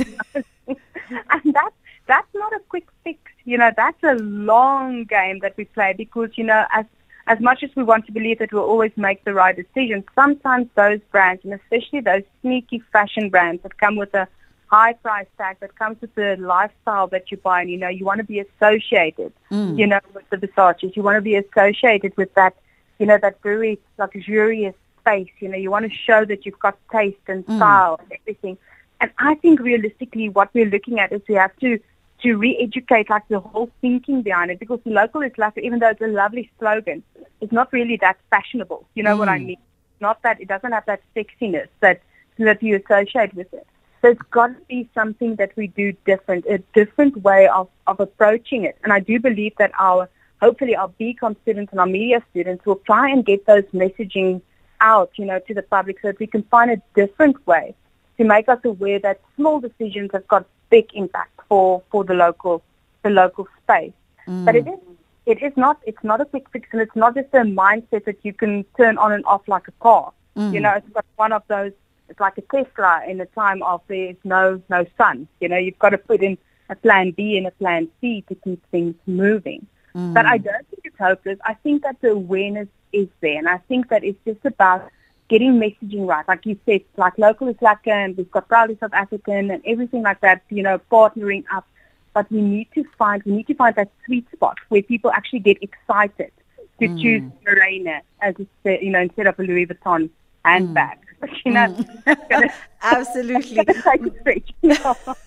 And 1.09 1.55
that's 1.55 1.77
that's 2.07 2.35
not 2.35 2.53
a 2.53 2.61
quick 2.69 2.87
fix. 3.05 3.19
You 3.45 3.59
know, 3.59 3.71
that's 3.77 4.03
a 4.03 4.15
long 4.15 5.05
game 5.05 5.41
that 5.41 5.57
we 5.57 5.65
play 5.65 5.95
because, 5.97 6.31
you 6.35 6.45
know, 6.45 6.65
as 6.73 6.85
as 7.26 7.40
much 7.40 7.62
as 7.62 7.71
we 7.75 7.83
want 7.83 8.06
to 8.06 8.12
believe 8.12 8.38
that 8.38 8.52
we'll 8.52 8.62
always 8.62 8.92
make 8.97 9.25
the 9.25 9.35
right 9.35 9.56
decision, 9.56 10.04
sometimes 10.14 10.68
those 10.75 11.00
brands, 11.11 11.45
and 11.45 11.52
especially 11.52 12.00
those 12.00 12.23
sneaky 12.40 12.83
fashion 12.92 13.30
brands 13.30 13.62
that 13.62 13.76
come 13.78 13.97
with 13.97 14.14
a 14.14 14.28
high 14.68 14.92
price 14.95 15.26
tag, 15.37 15.56
that 15.61 15.76
comes 15.76 16.00
with 16.00 16.14
the 16.14 16.37
lifestyle 16.38 17.09
that 17.09 17.30
you 17.30 17.37
buy, 17.37 17.61
and 17.62 17.71
you 17.71 17.76
know, 17.76 17.88
you 17.88 18.04
want 18.04 18.18
to 18.18 18.25
be 18.25 18.38
associated, 18.40 19.33
mm. 19.50 19.76
you 19.78 19.87
know, 19.87 20.00
with 20.14 20.28
the 20.30 20.37
Versace's. 20.37 20.97
You 20.97 21.02
want 21.02 21.16
to 21.16 21.21
be 21.21 21.35
associated 21.35 22.16
with 22.16 22.33
that, 22.35 22.54
you 22.99 23.06
know, 23.06 23.18
that 23.21 23.42
very 23.42 23.78
luxurious 23.99 24.75
space. 25.00 25.30
You 25.40 25.49
know, 25.49 25.56
you 25.56 25.71
want 25.71 25.90
to 25.90 25.97
show 25.97 26.25
that 26.25 26.47
you've 26.47 26.59
got 26.61 26.78
taste 26.92 27.18
and 27.26 27.45
mm. 27.47 27.56
style 27.56 27.97
mm. 27.97 28.02
and 28.02 28.12
everything. 28.21 28.59
And 29.00 29.11
I 29.18 29.35
think 29.35 29.61
realistically, 29.61 30.28
what 30.28 30.50
we're 30.54 30.71
looking 30.71 31.00
at 31.00 31.12
is 31.12 31.23
we 31.28 31.35
have 31.35 31.56
to 31.56 31.78
to 32.23 32.35
re-educate 32.35 33.11
like 33.11 33.26
the 33.28 33.40
whole 33.40 33.70
thinking 33.80 34.23
behind 34.23 34.50
it 34.50 34.58
because 34.58 34.80
local 34.85 35.23
is 35.23 35.32
lekker 35.32 35.58
even 35.58 35.78
though 35.78 35.90
it's 35.90 36.00
a 36.00 36.06
lovely 36.06 36.50
slogan, 36.58 37.02
it's 37.40 37.52
not 37.52 37.73
really 37.73 37.96
that 37.99 38.16
fashionable. 38.30 38.87
You 38.94 39.02
know 39.02 39.16
mm. 39.16 39.18
what 39.18 39.28
I 39.28 39.38
mm. 39.38 39.46
mean? 39.46 39.58
Not 40.00 40.23
that 40.23 40.40
it 40.40 40.49
doesn't 40.49 40.73
have 40.73 40.87
that 40.87 41.02
sexiness 41.14 41.68
that 41.80 42.00
that 42.38 42.62
you 42.62 42.76
associate 42.76 43.35
with 43.35 43.52
it. 43.52 43.66
So 44.02 44.08
it's 44.08 44.23
got 44.30 44.49
to 44.49 44.61
be 44.68 44.88
something 44.94 45.37
that 45.37 45.52
we 45.57 45.68
do 45.68 45.92
different, 46.05 46.44
a 46.46 46.59
different 46.74 47.16
way 47.22 47.48
of, 47.48 47.68
of 47.87 47.98
approaching 47.98 48.64
it. 48.64 48.76
And 48.85 48.92
I 48.92 49.00
do 49.00 49.18
believe 49.18 49.55
that 49.59 49.72
our 49.79 50.09
hopefully 50.40 50.76
our 50.76 50.90
BCom 51.00 51.35
students 51.42 51.72
and 51.72 51.81
our 51.81 51.87
media 51.87 52.22
students 52.31 52.66
will 52.66 52.81
try 52.87 53.09
and 53.11 53.24
get 53.24 53.46
those 53.46 53.64
messaging 53.72 54.42
out, 54.81 55.11
you 55.16 55.24
know, 55.24 55.38
to 55.38 55.55
the 55.55 55.62
public 55.62 55.98
so 56.02 56.09
that 56.09 56.18
we 56.18 56.26
can 56.26 56.42
find 56.44 56.70
a 56.70 56.81
different 56.94 57.44
way 57.46 57.74
to 58.18 58.24
make 58.24 58.48
us 58.48 58.61
aware 58.64 58.98
that 58.98 59.20
small 59.37 59.61
decisions 59.61 60.11
have 60.12 60.29
got 60.29 60.46
big 60.70 60.87
impact 60.94 61.36
for, 61.48 61.82
for 61.90 62.04
the 62.04 62.14
local 62.14 62.62
the 63.02 63.11
local 63.11 63.46
space. 63.62 63.92
Mm. 64.26 64.44
But 64.44 64.56
it 64.56 64.66
is 64.66 64.78
it 65.26 65.42
is 65.42 65.52
not 65.56 65.80
it's 65.87 66.02
not 66.02 66.20
a 66.20 66.24
quick 66.24 66.48
fix 66.50 66.68
and 66.72 66.80
it's 66.80 66.96
not 66.96 67.14
just 67.14 67.28
a 67.32 67.38
mindset 67.38 68.04
that 68.04 68.18
you 68.22 68.32
can 68.32 68.64
turn 68.76 68.98
on 68.98 69.12
and 69.12 69.24
off 69.26 69.46
like 69.46 69.68
a 69.68 69.72
car. 69.80 70.12
Mm. 70.37 70.54
You 70.54 70.61
know, 70.61 70.72
it's 70.72 70.88
got 70.90 71.04
one 71.16 71.32
of 71.32 71.42
those 71.48 71.72
it's 72.09 72.20
like 72.20 72.38
a 72.38 72.42
Tesla 72.42 73.02
in 73.09 73.18
the 73.18 73.26
time 73.26 73.62
of 73.62 73.80
there's 73.88 74.16
no 74.24 74.61
no 74.68 74.87
sun. 74.96 75.28
You 75.40 75.48
know, 75.48 75.56
you've 75.56 75.78
got 75.78 75.90
to 75.90 75.98
put 75.98 76.22
in 76.22 76.38
a 76.68 76.76
plan 76.76 77.12
B 77.12 77.37
and 77.37 77.46
a 77.46 77.50
plan 77.52 77.88
C 78.00 78.24
to 78.28 78.35
keep 78.35 78.64
things 78.70 78.94
moving. 79.06 79.66
Mm. 79.94 80.14
But 80.14 80.26
I 80.26 80.38
don't 80.38 80.68
think 80.68 80.82
it's 80.85 80.98
hopeless. 80.98 81.38
I 81.44 81.54
think 81.54 81.82
that 81.82 82.00
the 82.00 82.11
awareness 82.11 82.68
is 82.92 83.09
there 83.20 83.38
and 83.38 83.48
I 83.48 83.59
think 83.68 83.88
that 83.88 84.04
it's 84.04 84.18
just 84.24 84.44
about 84.44 84.90
getting 85.29 85.55
messaging 85.55 86.07
right. 86.07 86.27
Like 86.27 86.47
you 86.47 86.59
said, 86.67 86.83
like 86.97 87.19
local 87.19 87.49
is 87.49 87.57
lekker, 87.57 87.89
and 87.89 88.17
we've 88.17 88.31
got 88.31 88.49
proudly 88.49 88.77
South 88.81 88.95
African 88.95 89.51
and 89.51 89.62
everything 89.67 90.03
like 90.03 90.21
that, 90.21 90.43
you 90.51 90.62
know, 90.62 90.81
partnering 90.91 91.45
up. 91.53 91.67
But 92.15 92.31
we 92.31 92.41
need 92.41 92.69
to 92.75 92.85
find, 92.99 93.23
we 93.25 93.33
need 93.33 93.47
to 93.49 93.55
find 93.55 93.75
that 93.77 93.91
sweet 94.07 94.27
spot 94.33 94.57
where 94.69 94.83
people 94.83 95.11
actually 95.11 95.41
get 95.41 95.62
excited 95.62 96.33
to 96.81 96.89
mm. 96.89 97.03
choose 97.03 97.31
Morena 97.45 98.01
as, 98.21 98.35
a, 98.65 98.83
you 98.83 98.91
know, 98.91 99.01
instead 99.01 99.27
of 99.27 99.39
a 99.39 99.43
Louis 99.43 99.67
Vuitton 99.67 100.11
handbag. 100.45 100.99
Mm. 100.99 101.03
You 101.47 101.53
know, 101.53 101.75
mm. 102.07 102.53
Absolutely. 102.92 103.59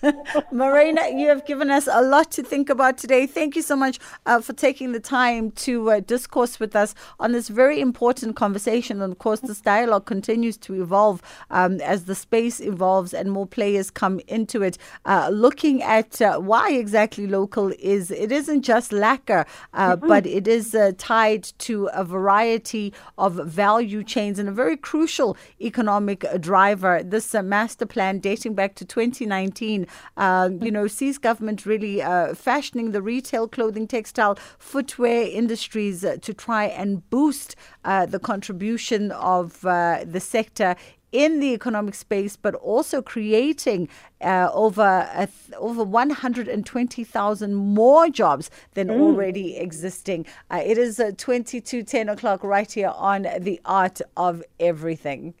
Morena, 0.52 1.10
you 1.14 1.28
have 1.28 1.46
given 1.46 1.70
us 1.70 1.88
a 1.90 2.02
lot 2.02 2.30
to 2.32 2.42
think 2.42 2.68
about 2.70 2.98
today. 2.98 3.26
Thank 3.26 3.56
you 3.56 3.62
so 3.62 3.76
much 3.76 3.98
uh, 4.26 4.40
for 4.40 4.52
taking 4.52 4.92
the 4.92 5.00
time 5.00 5.50
to 5.52 5.90
uh, 5.90 6.00
discourse 6.00 6.60
with 6.60 6.74
us 6.74 6.94
on 7.18 7.32
this 7.32 7.48
very 7.48 7.80
important 7.80 8.36
conversation. 8.36 9.02
And 9.02 9.12
of 9.12 9.18
course, 9.18 9.40
this 9.40 9.60
dialogue 9.60 10.06
continues 10.06 10.56
to 10.58 10.80
evolve 10.82 11.22
um, 11.50 11.80
as 11.80 12.04
the 12.04 12.14
space 12.14 12.60
evolves 12.60 13.14
and 13.14 13.30
more 13.32 13.46
players 13.46 13.90
come 13.90 14.20
into 14.28 14.62
it. 14.62 14.78
Uh, 15.04 15.28
looking 15.32 15.82
at 15.82 16.20
uh, 16.20 16.38
why 16.38 16.72
exactly 16.72 17.26
local 17.26 17.72
is, 17.78 18.10
it 18.10 18.32
isn't 18.32 18.62
just 18.62 18.90
lekker, 18.90 19.46
uh, 19.74 19.96
mm-hmm. 19.96 20.08
but 20.08 20.26
it 20.26 20.48
is 20.48 20.74
uh, 20.74 20.92
tied 20.98 21.44
to 21.58 21.88
a 21.92 22.04
variety 22.04 22.92
of 23.18 23.34
value 23.34 24.02
chains 24.02 24.38
and 24.38 24.48
a 24.48 24.52
very 24.52 24.76
crucial 24.76 25.36
economic 25.60 26.24
driver. 26.40 27.02
This 27.02 27.34
master 27.50 27.84
plan 27.84 28.18
dating 28.20 28.54
back 28.54 28.74
to 28.76 28.84
2019, 28.86 29.86
uh, 30.16 30.48
you 30.62 30.70
know, 30.70 30.86
sees 30.86 31.18
government 31.18 31.66
really 31.66 32.00
uh, 32.00 32.34
fashioning 32.34 32.92
the 32.92 33.02
retail, 33.02 33.46
clothing, 33.46 33.86
textile, 33.86 34.38
footwear 34.58 35.24
industries 35.24 36.04
uh, 36.04 36.16
to 36.22 36.32
try 36.32 36.64
and 36.64 37.08
boost 37.10 37.56
uh, 37.84 38.06
the 38.06 38.18
contribution 38.18 39.12
of 39.12 39.64
uh, 39.66 40.04
the 40.04 40.20
sector 40.20 40.76
in 41.12 41.40
the 41.40 41.52
economic 41.52 41.94
space, 41.94 42.36
but 42.36 42.54
also 42.54 43.02
creating 43.02 43.88
uh, 44.20 44.48
over 44.52 45.08
th- 45.16 45.58
over 45.58 45.82
120,000 45.82 47.54
more 47.54 48.08
jobs 48.08 48.50
than 48.74 48.88
mm. 48.88 49.00
already 49.00 49.56
existing. 49.56 50.26
Uh, 50.50 50.62
it 50.64 50.78
is 50.78 51.00
uh, 51.00 51.10
22 51.16 51.82
10 51.82 52.08
o'clock 52.08 52.44
right 52.44 52.70
here 52.70 52.92
on 52.94 53.26
The 53.40 53.60
Art 53.64 54.00
of 54.16 54.42
Everything. 54.58 55.34